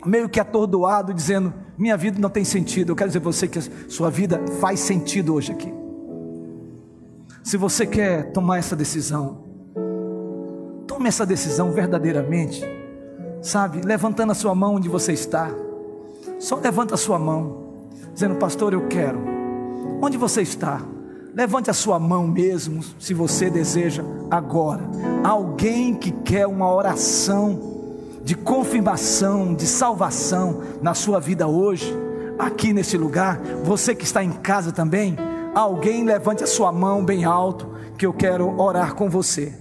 meio 0.07 0.26
que 0.26 0.40
atordoado, 0.40 1.12
dizendo: 1.12 1.53
Minha 1.82 1.96
vida 1.96 2.16
não 2.20 2.30
tem 2.30 2.44
sentido. 2.44 2.92
Eu 2.92 2.94
quero 2.94 3.08
dizer 3.08 3.18
a 3.18 3.22
você 3.22 3.48
que 3.48 3.60
sua 3.90 4.08
vida 4.08 4.40
faz 4.60 4.78
sentido 4.78 5.34
hoje 5.34 5.50
aqui. 5.50 5.74
Se 7.42 7.56
você 7.56 7.84
quer 7.84 8.30
tomar 8.30 8.58
essa 8.58 8.76
decisão, 8.76 9.42
tome 10.86 11.08
essa 11.08 11.26
decisão 11.26 11.72
verdadeiramente, 11.72 12.62
sabe? 13.42 13.80
Levantando 13.84 14.30
a 14.30 14.34
sua 14.36 14.54
mão 14.54 14.76
onde 14.76 14.88
você 14.88 15.12
está. 15.12 15.50
Só 16.38 16.54
levanta 16.54 16.94
a 16.94 16.96
sua 16.96 17.18
mão, 17.18 17.88
dizendo: 18.14 18.36
Pastor, 18.36 18.72
eu 18.74 18.86
quero. 18.86 19.18
Onde 20.00 20.16
você 20.16 20.40
está? 20.40 20.80
Levante 21.34 21.68
a 21.68 21.74
sua 21.74 21.98
mão 21.98 22.28
mesmo, 22.28 22.80
se 22.96 23.12
você 23.12 23.50
deseja, 23.50 24.04
agora. 24.30 24.88
Alguém 25.24 25.94
que 25.94 26.12
quer 26.12 26.46
uma 26.46 26.72
oração 26.72 27.71
de 28.24 28.34
confirmação, 28.34 29.54
de 29.54 29.66
salvação 29.66 30.62
na 30.80 30.94
sua 30.94 31.20
vida 31.20 31.46
hoje, 31.46 31.94
aqui 32.38 32.72
nesse 32.72 32.96
lugar. 32.96 33.40
Você 33.64 33.94
que 33.94 34.04
está 34.04 34.22
em 34.22 34.32
casa 34.32 34.72
também, 34.72 35.16
alguém 35.54 36.04
levante 36.04 36.44
a 36.44 36.46
sua 36.46 36.72
mão 36.72 37.04
bem 37.04 37.24
alto, 37.24 37.70
que 37.98 38.06
eu 38.06 38.12
quero 38.12 38.60
orar 38.60 38.94
com 38.94 39.08
você. 39.10 39.52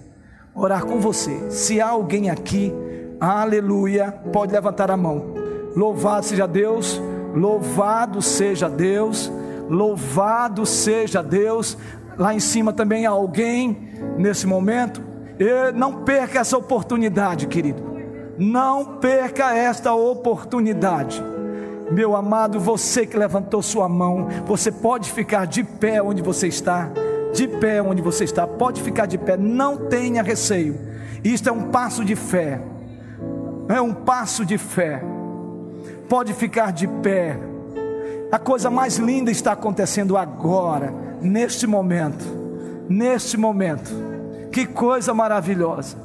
Orar 0.54 0.86
com 0.86 1.00
você. 1.00 1.50
Se 1.50 1.80
há 1.82 1.90
alguém 1.90 2.30
aqui, 2.30 2.74
aleluia, 3.20 4.12
pode 4.32 4.52
levantar 4.52 4.92
a 4.92 4.98
mão. 4.98 5.34
Louvado 5.76 6.26
seja 6.26 6.48
Deus, 6.48 7.02
louvado 7.36 8.22
seja 8.22 8.70
Deus. 8.70 9.32
Louvado 9.70 10.66
seja 10.66 11.24
Deus. 11.24 11.78
Lá 12.18 12.34
em 12.34 12.42
cima 12.42 12.74
também 12.74 13.06
há 13.06 13.12
alguém 13.12 13.90
nesse 14.18 14.46
momento. 14.46 15.02
Não 15.74 16.04
perca 16.04 16.40
essa 16.40 16.58
oportunidade, 16.58 17.48
querido. 17.48 17.91
Não 18.42 18.98
perca 18.98 19.56
esta 19.56 19.94
oportunidade. 19.94 21.24
Meu 21.92 22.16
amado, 22.16 22.60
você 22.60 23.06
que 23.06 23.16
levantou 23.16 23.62
sua 23.62 23.88
mão, 23.88 24.28
você 24.46 24.72
pode 24.72 25.12
ficar 25.12 25.46
de 25.46 25.64
pé 25.64 26.02
onde 26.02 26.22
você 26.22 26.48
está. 26.48 26.90
De 27.34 27.48
pé 27.48 27.82
onde 27.82 28.02
você 28.02 28.24
está, 28.24 28.48
pode 28.48 28.82
ficar 28.82 29.06
de 29.06 29.18
pé, 29.18 29.38
não 29.38 29.78
tenha 29.78 30.24
receio. 30.24 30.78
Isto 31.24 31.50
é 31.50 31.52
um 31.52 31.70
passo 31.70 32.04
de 32.04 32.16
fé. 32.16 32.60
É 33.70 33.80
um 33.80 33.94
passo 33.94 34.44
de 34.44 34.58
fé. 34.58 35.04
Pode 36.10 36.34
ficar 36.34 36.72
de 36.72 36.88
pé 36.88 37.38
a 38.32 38.40
coisa 38.40 38.70
mais 38.70 38.96
linda 38.98 39.30
está 39.30 39.52
acontecendo 39.52 40.16
agora, 40.16 40.94
neste 41.22 41.68
momento. 41.68 42.24
Neste 42.88 43.36
momento. 43.36 43.92
Que 44.54 44.66
coisa 44.66 45.14
maravilhosa. 45.14 45.98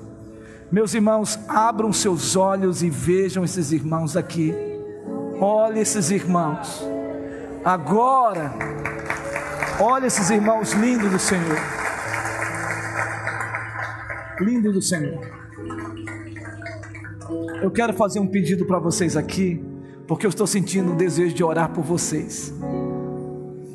Meus 0.71 0.95
irmãos, 0.95 1.39
abram 1.49 1.93
seus 1.93 2.35
olhos 2.35 2.83
e 2.83 2.91
vejam 2.91 3.45
esses 3.45 3.71
irmãos 3.71 4.17
aqui. 4.17 4.53
Olhe 5.41 5.81
esses 5.81 6.11
irmãos. 6.11 6.83
Agora, 7.65 8.53
olhe 9.81 10.07
esses 10.07 10.29
irmãos 10.31 10.73
lindos 10.73 11.11
do 11.11 11.19
Senhor. 11.19 11.59
Lindo 14.41 14.73
do 14.73 14.83
Senhor. 14.83 15.21
Eu 17.63 17.71
quero 17.71 17.93
fazer 17.95 18.19
um 18.19 18.27
pedido 18.27 18.67
para 18.67 18.79
vocês 18.79 19.17
aqui 19.17 19.65
porque 20.07 20.27
eu 20.27 20.31
estou 20.31 20.47
sentindo 20.47 20.93
um 20.93 20.97
desejo 20.97 21.35
de 21.35 21.45
orar 21.45 21.71
por 21.71 21.85
vocês. 21.85 22.53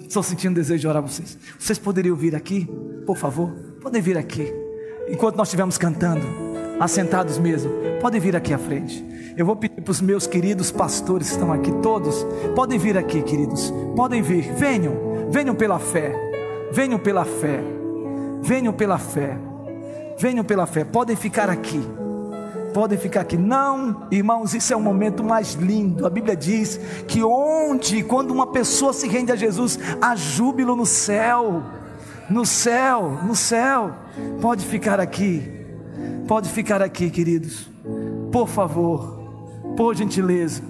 Estou 0.07 0.23
sentindo 0.23 0.51
um 0.51 0.55
desejo 0.55 0.81
de 0.81 0.87
orar 0.87 1.01
por 1.01 1.09
vocês. 1.09 1.37
Vocês 1.57 1.79
poderiam 1.79 2.15
vir 2.15 2.35
aqui, 2.35 2.67
por 3.05 3.17
favor? 3.17 3.49
Podem 3.81 4.01
vir 4.01 4.17
aqui. 4.17 4.53
Enquanto 5.07 5.35
nós 5.35 5.47
estivermos 5.47 5.77
cantando, 5.77 6.51
assentados 6.82 7.38
mesmo, 7.38 7.71
podem 8.01 8.19
vir 8.19 8.36
aqui 8.36 8.53
à 8.53 8.57
frente. 8.57 9.05
Eu 9.38 9.45
vou 9.45 9.55
pedir 9.55 9.82
para 9.82 9.91
os 9.91 10.01
meus 10.01 10.27
queridos 10.27 10.71
pastores 10.71 11.29
que 11.29 11.34
estão 11.36 11.53
aqui, 11.53 11.71
todos, 11.82 12.25
podem 12.55 12.77
vir 12.77 12.97
aqui, 12.97 13.21
queridos. 13.21 13.71
Podem 13.95 14.21
vir, 14.21 14.51
venham, 14.53 15.29
venham 15.29 15.55
pela 15.55 15.79
fé. 15.79 16.11
Venham 16.71 16.99
pela 16.99 17.23
fé. 17.23 17.63
Venham 18.41 18.73
pela 18.73 18.97
fé. 18.97 19.38
Venham 20.17 20.43
pela 20.43 20.65
fé. 20.65 20.84
Podem 20.84 21.15
ficar 21.15 21.49
aqui 21.49 21.82
podem 22.71 22.97
ficar 22.97 23.21
aqui. 23.21 23.36
Não, 23.38 24.07
irmãos, 24.09 24.53
isso 24.53 24.71
é 24.71 24.75
o 24.77 24.79
momento 24.79 25.21
mais 25.21 25.55
lindo. 25.55 26.07
A 26.07 26.09
Bíblia 26.09 26.38
diz 26.38 26.79
que 27.05 27.21
onde, 27.21 28.01
quando 28.01 28.32
uma 28.32 28.47
pessoa 28.47 28.93
se 28.93 29.09
rende 29.09 29.29
a 29.29 29.36
Jesus, 29.36 29.77
há 30.01 30.15
júbilo 30.15 30.73
no 30.73 30.86
céu. 30.86 31.61
No 32.29 32.45
céu, 32.45 33.19
no 33.27 33.36
céu. 33.36 33.91
Pode 34.41 34.65
ficar 34.65 35.01
aqui. 35.01 35.61
Pode 36.28 36.49
ficar 36.49 36.82
aqui, 36.82 37.09
queridos. 37.09 37.69
Por 38.32 38.47
favor, 38.47 39.19
por 39.76 39.95
gentileza. 39.95 40.61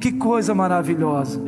Que 0.00 0.12
coisa 0.12 0.54
maravilhosa. 0.54 1.40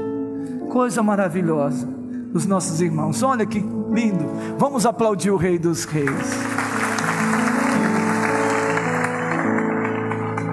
Coisa 0.70 1.02
maravilhosa. 1.02 1.88
Os 2.32 2.46
nossos 2.46 2.80
irmãos. 2.80 3.22
Olha 3.22 3.46
que 3.46 3.58
lindo. 3.58 4.24
Vamos 4.58 4.84
aplaudir 4.84 5.30
o 5.30 5.36
Rei 5.36 5.58
dos 5.58 5.84
Reis. 5.84 6.10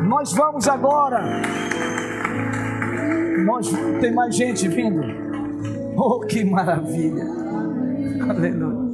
Nós 0.08 0.32
vamos 0.34 0.68
agora. 0.68 1.42
Nós 3.46 3.70
tem 4.00 4.14
mais 4.14 4.36
gente 4.36 4.68
vindo. 4.68 5.02
Oh, 5.98 6.22
que 6.22 6.44
maravilha. 6.46 7.26
Aleluia. 8.30 8.94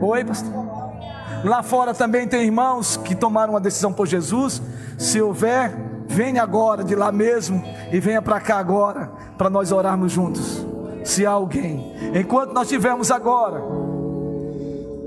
Oi, 0.00 0.24
pastor. 0.24 0.63
Lá 1.44 1.62
fora 1.62 1.92
também 1.92 2.26
tem 2.26 2.44
irmãos 2.44 2.96
que 2.96 3.14
tomaram 3.14 3.52
uma 3.52 3.60
decisão 3.60 3.92
por 3.92 4.06
Jesus. 4.06 4.62
Se 4.98 5.20
houver, 5.20 5.76
venha 6.08 6.42
agora 6.42 6.82
de 6.82 6.94
lá 6.94 7.12
mesmo 7.12 7.62
e 7.92 8.00
venha 8.00 8.22
para 8.22 8.40
cá 8.40 8.56
agora 8.56 9.12
para 9.36 9.50
nós 9.50 9.70
orarmos 9.70 10.10
juntos. 10.10 10.66
Se 11.04 11.26
há 11.26 11.32
alguém, 11.32 11.94
enquanto 12.18 12.54
nós 12.54 12.62
estivermos 12.62 13.10
agora 13.10 13.62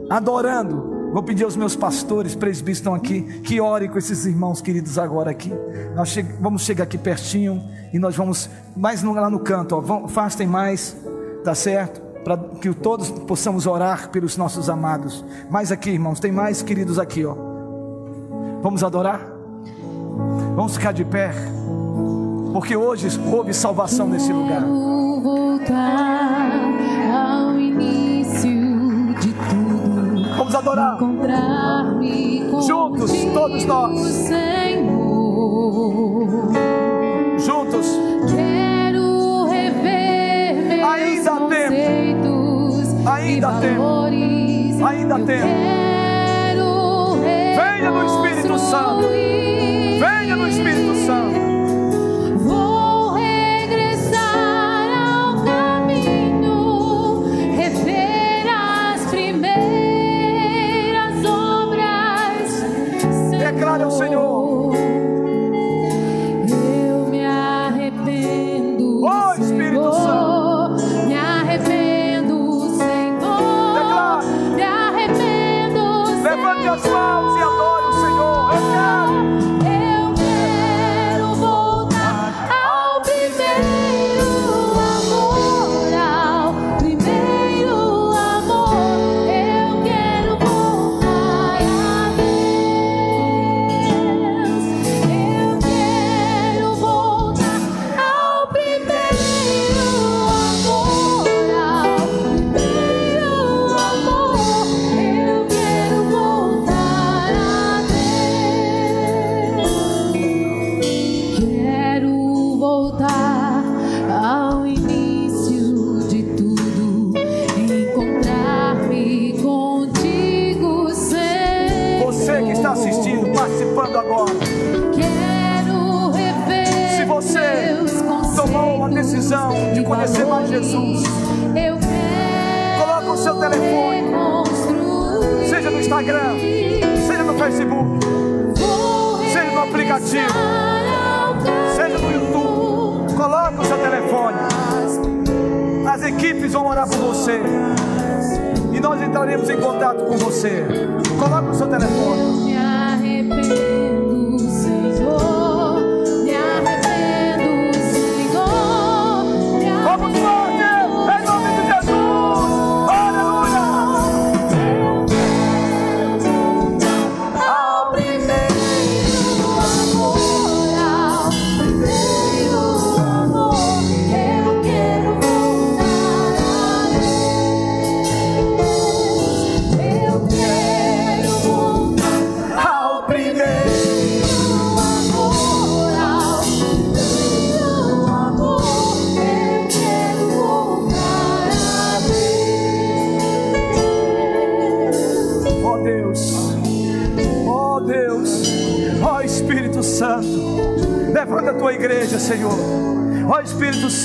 adorando, 0.09 0.95
Vou 1.11 1.23
pedir 1.23 1.45
aos 1.45 1.55
meus 1.55 1.75
pastores, 1.75 2.35
presbíteros 2.35 2.77
estão 2.77 2.93
aqui, 2.93 3.23
que 3.41 3.61
orem 3.61 3.89
com 3.89 3.97
esses 3.97 4.25
irmãos 4.25 4.61
queridos 4.61 4.99
agora 4.99 5.31
aqui. 5.31 5.51
Nós 5.95 6.11
che 6.11 6.21
vamos 6.21 6.63
chegar 6.63 6.83
aqui 6.83 6.97
pertinho 6.97 7.63
e 7.93 7.97
nós 7.97 8.15
vamos 8.15 8.49
mais 8.75 9.01
lá 9.01 9.29
no 9.29 9.39
canto, 9.39 9.75
ó, 9.75 10.05
afastem 10.05 10.45
mais, 10.45 10.95
tá 11.43 11.55
certo? 11.55 12.06
Para 12.28 12.38
que 12.59 12.73
todos 12.73 13.09
possamos 13.09 13.65
orar 13.65 14.09
pelos 14.09 14.36
nossos 14.36 14.69
amados. 14.69 15.23
Mais 15.49 15.71
aqui, 15.71 15.91
irmãos, 15.91 16.19
tem 16.19 16.30
mais 16.30 16.61
queridos 16.61 16.99
aqui, 16.99 17.25
ó. 17.25 17.34
Vamos 18.61 18.84
adorar? 18.84 19.25
Vamos 20.53 20.75
ficar 20.75 20.91
de 20.91 21.05
pé, 21.05 21.32
porque 22.51 22.75
hoje 22.75 23.07
houve 23.32 23.53
salvação 23.53 24.09
nesse 24.09 24.34
lugar. 24.34 24.61
Voltar 24.61 26.51
ao 27.15 27.57
início 27.57 29.15
Vamos 30.36 30.53
adorar. 30.53 30.97
Juntos, 32.67 33.11
todos 33.34 33.63
nós. 33.63 34.30
Juntos. 37.38 37.88
Ainda 43.07 43.47
há 43.47 43.59
tempo. 43.61 44.85
Ainda 44.85 45.15
há 45.15 45.19
tempo. 45.19 45.47
Venha 47.55 47.91
no 47.91 48.05
Espírito 48.05 48.59
Santo. 48.59 49.07
Venha 49.07 50.35
no 50.35 50.47
Espírito 50.47 50.93
Santo. 51.05 51.26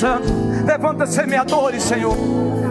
Santo, 0.02 0.32
levanta 0.66 1.06
semeadores, 1.06 1.84
Senhor. 1.84 2.16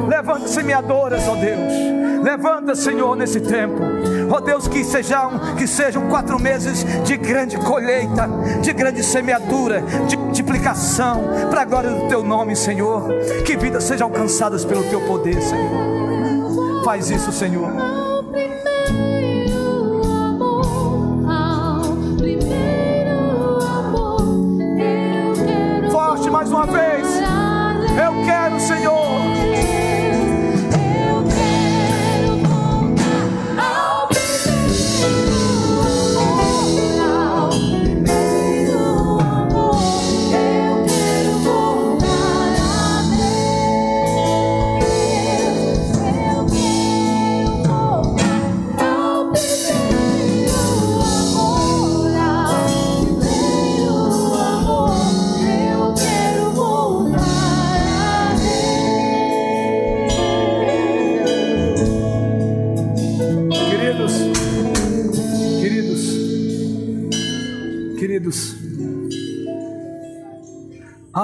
Levanta 0.05 0.49
semeadoras, 0.49 1.25
ó 1.29 1.36
Deus. 1.36 2.21
Levanta, 2.21 2.75
Senhor, 2.75 3.15
nesse 3.15 3.39
tempo. 3.39 3.82
Ó 4.29 4.41
Deus, 4.41 4.67
que 4.67 4.84
sejam, 4.84 5.39
que 5.57 5.65
sejam 5.65 6.09
quatro 6.09 6.38
meses 6.38 6.86
de 7.05 7.15
grande 7.15 7.57
colheita, 7.57 8.27
de 8.61 8.73
grande 8.73 9.01
semeadura, 9.01 9.82
de 10.09 10.17
multiplicação, 10.17 11.23
para 11.49 11.61
a 11.61 11.65
glória 11.65 11.91
do 11.91 12.09
teu 12.09 12.21
nome, 12.21 12.53
Senhor. 12.53 13.07
Que 13.45 13.55
vidas 13.55 13.86
sejam 13.86 14.09
alcançadas 14.09 14.65
pelo 14.65 14.84
teu 14.84 14.99
poder, 14.99 15.41
Senhor. 15.41 16.84
Faz 16.84 17.09
isso, 17.09 17.32
Senhor. 17.32 17.71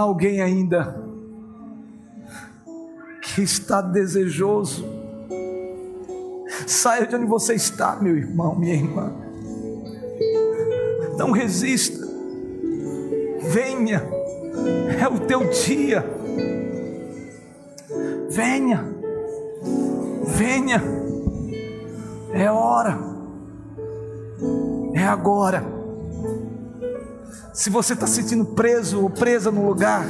Alguém 0.07 0.41
ainda 0.41 1.03
que 3.21 3.41
está 3.41 3.81
desejoso. 3.81 4.85
Saia 6.65 7.05
de 7.05 7.15
onde 7.15 7.25
você 7.25 7.53
está, 7.53 7.95
meu 7.97 8.17
irmão, 8.17 8.55
minha 8.55 8.73
irmã. 8.73 9.13
Não 11.17 11.31
resista. 11.31 12.07
Venha. 13.41 14.03
É 14.99 15.07
o 15.07 15.19
teu 15.19 15.49
dia. 15.49 16.03
Venha. 18.29 18.85
Venha. 20.23 20.81
É 22.33 22.51
hora. 22.51 22.97
É 24.93 25.03
agora. 25.03 25.76
Se 27.57 27.71
você 27.71 27.93
está 27.93 28.05
se 28.05 28.21
sentindo 28.21 28.45
preso 28.45 29.01
ou 29.01 29.09
presa 29.09 29.49
no 29.49 29.65
lugar, 29.65 30.05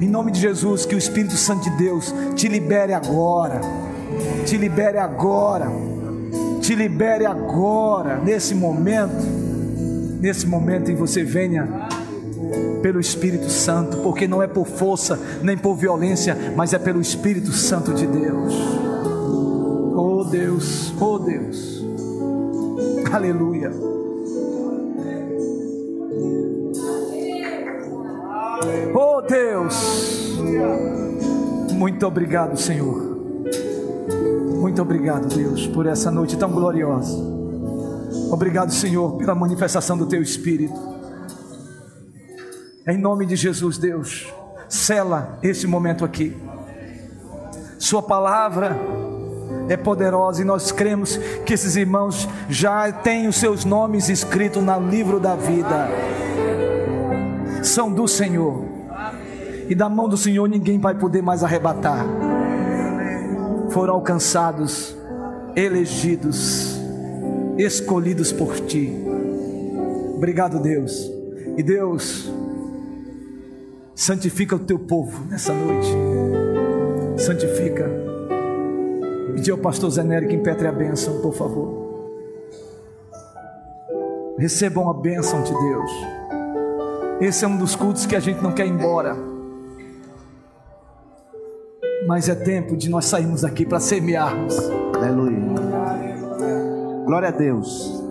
em 0.00 0.08
nome 0.08 0.32
de 0.32 0.40
Jesus, 0.40 0.84
que 0.84 0.96
o 0.96 0.98
Espírito 0.98 1.36
Santo 1.36 1.62
de 1.62 1.76
Deus 1.76 2.12
te 2.34 2.48
libere 2.48 2.92
agora. 2.92 3.60
Te 4.44 4.56
libere 4.56 4.98
agora. 4.98 5.70
Te 6.60 6.74
libere 6.74 7.24
agora, 7.24 8.18
nesse 8.18 8.52
momento. 8.52 9.24
Nesse 10.20 10.44
momento 10.44 10.90
em 10.90 10.96
você 10.96 11.22
venha 11.22 11.68
pelo 12.82 12.98
Espírito 12.98 13.48
Santo, 13.48 13.98
porque 13.98 14.26
não 14.26 14.42
é 14.42 14.48
por 14.48 14.66
força 14.66 15.16
nem 15.40 15.56
por 15.56 15.76
violência, 15.76 16.36
mas 16.56 16.72
é 16.72 16.80
pelo 16.80 17.00
Espírito 17.00 17.52
Santo 17.52 17.94
de 17.94 18.08
Deus. 18.08 18.54
Oh 19.94 20.24
Deus, 20.24 20.92
oh 21.00 21.18
Deus, 21.20 21.84
aleluia. 23.12 23.91
Deus, 29.28 30.36
muito 31.72 32.06
obrigado, 32.06 32.56
Senhor. 32.58 33.12
Muito 34.60 34.80
obrigado, 34.80 35.26
Deus, 35.34 35.66
por 35.66 35.86
essa 35.86 36.10
noite 36.10 36.36
tão 36.36 36.50
gloriosa. 36.50 37.16
Obrigado, 38.30 38.72
Senhor, 38.72 39.16
pela 39.16 39.34
manifestação 39.34 39.96
do 39.96 40.06
Teu 40.06 40.22
Espírito. 40.22 40.74
Em 42.86 42.98
nome 42.98 43.26
de 43.26 43.36
Jesus, 43.36 43.78
Deus, 43.78 44.32
sela 44.68 45.38
esse 45.42 45.66
momento 45.66 46.04
aqui. 46.04 46.36
Sua 47.78 48.02
palavra 48.02 48.76
é 49.68 49.76
poderosa 49.76 50.42
e 50.42 50.44
nós 50.44 50.72
cremos 50.72 51.16
que 51.44 51.54
esses 51.54 51.76
irmãos 51.76 52.28
já 52.48 52.90
têm 52.90 53.28
os 53.28 53.36
seus 53.36 53.64
nomes 53.64 54.08
escritos 54.08 54.62
no 54.62 54.80
livro 54.80 55.20
da 55.20 55.36
vida. 55.36 55.88
São 57.62 57.92
do 57.92 58.08
Senhor. 58.08 58.71
E 59.68 59.74
da 59.74 59.88
mão 59.88 60.08
do 60.08 60.16
Senhor 60.16 60.48
ninguém 60.48 60.78
vai 60.78 60.94
poder 60.94 61.22
mais 61.22 61.42
arrebatar. 61.42 62.06
Foram 63.70 63.94
alcançados, 63.94 64.96
elegidos, 65.56 66.76
escolhidos 67.56 68.32
por 68.32 68.58
ti. 68.60 68.92
Obrigado, 70.16 70.60
Deus. 70.60 71.10
E 71.56 71.62
Deus, 71.62 72.30
santifica 73.94 74.56
o 74.56 74.58
teu 74.58 74.78
povo 74.78 75.24
nessa 75.28 75.52
noite. 75.52 75.88
Santifica. 77.16 77.90
Pedir 79.34 79.52
ao 79.52 79.58
pastor 79.58 79.90
Zenério 79.90 80.28
que 80.28 80.34
impetre 80.36 80.66
a 80.66 80.72
bênção, 80.72 81.20
por 81.20 81.34
favor. 81.34 81.82
Recebam 84.38 84.90
a 84.90 84.94
bênção 84.94 85.42
de 85.42 85.52
Deus. 85.52 85.90
Esse 87.20 87.44
é 87.44 87.48
um 87.48 87.56
dos 87.56 87.76
cultos 87.76 88.04
que 88.04 88.16
a 88.16 88.20
gente 88.20 88.42
não 88.42 88.52
quer 88.52 88.66
ir 88.66 88.70
embora. 88.70 89.31
Mas 92.06 92.28
é 92.28 92.34
tempo 92.34 92.76
de 92.76 92.90
nós 92.90 93.04
sairmos 93.06 93.42
daqui 93.42 93.64
para 93.64 93.78
semearmos. 93.78 94.56
Aleluia. 94.94 95.38
Glória 97.04 97.28
a 97.28 97.32
Deus. 97.32 98.02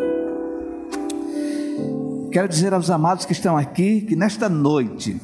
Quero 2.32 2.48
dizer 2.48 2.74
aos 2.74 2.90
amados 2.90 3.26
que 3.26 3.34
estão 3.34 3.58
aqui 3.58 4.02
que 4.02 4.16
nesta 4.16 4.48
noite 4.48 5.20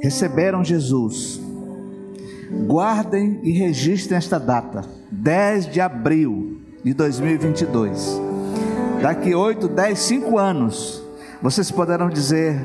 receberam 0.00 0.64
Jesus. 0.64 1.40
Guardem 2.66 3.40
e 3.42 3.52
registrem 3.52 4.16
esta 4.16 4.38
data, 4.38 4.82
10 5.12 5.70
de 5.70 5.80
abril 5.82 6.62
de 6.82 6.94
2022. 6.94 8.18
Daqui 9.02 9.34
8, 9.34 9.68
10, 9.68 9.98
5 9.98 10.38
anos, 10.38 11.02
vocês 11.42 11.70
poderão 11.70 12.08
dizer: 12.08 12.58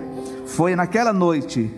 Foi 0.45 0.74
naquela 0.76 1.11
noite 1.11 1.69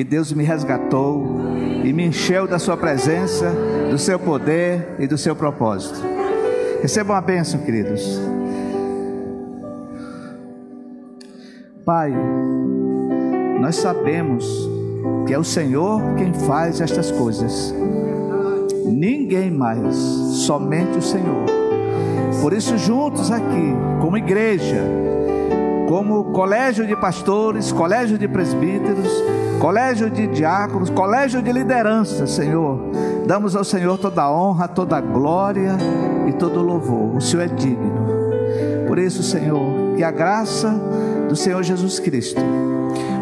que 0.00 0.04
Deus 0.04 0.32
me 0.32 0.42
resgatou 0.42 1.42
e 1.84 1.92
me 1.92 2.06
encheu 2.06 2.46
da 2.46 2.58
sua 2.58 2.74
presença, 2.74 3.52
do 3.90 3.98
seu 3.98 4.18
poder 4.18 4.94
e 4.98 5.06
do 5.06 5.18
seu 5.18 5.36
propósito. 5.36 6.00
Recebam 6.80 7.14
a 7.14 7.20
bênção, 7.20 7.60
queridos. 7.60 8.18
Pai, 11.84 12.14
nós 13.60 13.76
sabemos 13.76 14.46
que 15.26 15.34
é 15.34 15.38
o 15.38 15.44
Senhor 15.44 16.00
quem 16.16 16.32
faz 16.32 16.80
estas 16.80 17.10
coisas. 17.10 17.74
Ninguém 18.86 19.50
mais, 19.50 19.94
somente 20.46 20.96
o 20.96 21.02
Senhor. 21.02 21.44
Por 22.40 22.54
isso, 22.54 22.78
juntos 22.78 23.30
aqui, 23.30 23.74
como 24.00 24.16
igreja, 24.16 24.80
como 25.86 26.32
colégio 26.32 26.86
de 26.86 26.96
pastores, 26.96 27.70
colégio 27.70 28.16
de 28.16 28.26
presbíteros, 28.26 29.22
colégio 29.60 30.08
de 30.08 30.26
diáconos, 30.26 30.88
colégio 30.88 31.42
de 31.42 31.52
liderança, 31.52 32.26
Senhor, 32.26 32.80
damos 33.26 33.54
ao 33.54 33.62
Senhor 33.62 33.98
toda 33.98 34.22
a 34.22 34.32
honra, 34.32 34.66
toda 34.66 34.96
a 34.96 35.00
glória 35.02 35.76
e 36.26 36.32
todo 36.32 36.60
o 36.60 36.62
louvor. 36.62 37.16
O 37.16 37.20
Senhor 37.20 37.42
é 37.42 37.48
digno. 37.48 38.08
Por 38.88 38.98
isso, 38.98 39.22
Senhor, 39.22 39.94
que 39.96 40.02
a 40.02 40.10
graça 40.10 40.74
do 41.28 41.36
Senhor 41.36 41.62
Jesus 41.62 42.00
Cristo, 42.00 42.40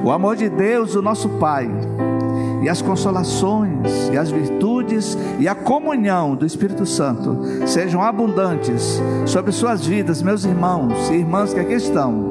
o 0.05 0.13
amor 0.13 0.37
de 0.37 0.49
Deus, 0.49 0.95
o 0.95 1.03
nosso 1.03 1.29
Pai, 1.29 1.69
e 2.63 2.69
as 2.69 2.81
consolações, 2.81 4.09
e 4.13 4.17
as 4.17 4.31
virtudes, 4.31 5.19
e 5.41 5.49
a 5.49 5.57
comunhão 5.57 6.37
do 6.37 6.47
Espírito 6.47 6.87
Santo 6.87 7.41
sejam 7.67 8.01
abundantes 8.01 9.03
sobre 9.27 9.51
suas 9.51 9.85
vidas, 9.85 10.23
meus 10.23 10.45
irmãos 10.45 11.11
e 11.11 11.15
irmãs 11.15 11.53
que 11.53 11.61
aqui 11.61 11.75
estão, 11.75 12.31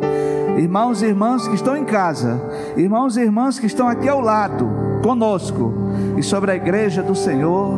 irmãos 0.58 1.02
e 1.02 1.06
irmãs 1.06 1.48
que 1.48 1.56
estão 1.56 1.78
em 1.78 1.86
casa, 1.86 2.42
irmãos 2.76 3.16
e 3.16 3.22
irmãs 3.22 3.60
que 3.60 3.68
estão 3.68 3.88
aqui 3.88 4.10
ao 4.10 4.20
lado, 4.20 4.68
conosco, 5.04 5.72
e 6.18 6.24
sobre 6.24 6.52
a 6.52 6.56
igreja 6.56 7.04
do 7.04 7.16
Senhor 7.16 7.78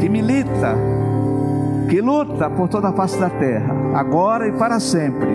que 0.00 0.08
milita, 0.08 0.74
que 1.88 2.00
luta 2.00 2.48
por 2.48 2.68
toda 2.68 2.88
a 2.88 2.92
face 2.92 3.18
da 3.18 3.28
terra, 3.28 3.74
agora 3.94 4.48
e 4.48 4.52
para 4.52 4.80
sempre, 4.80 5.27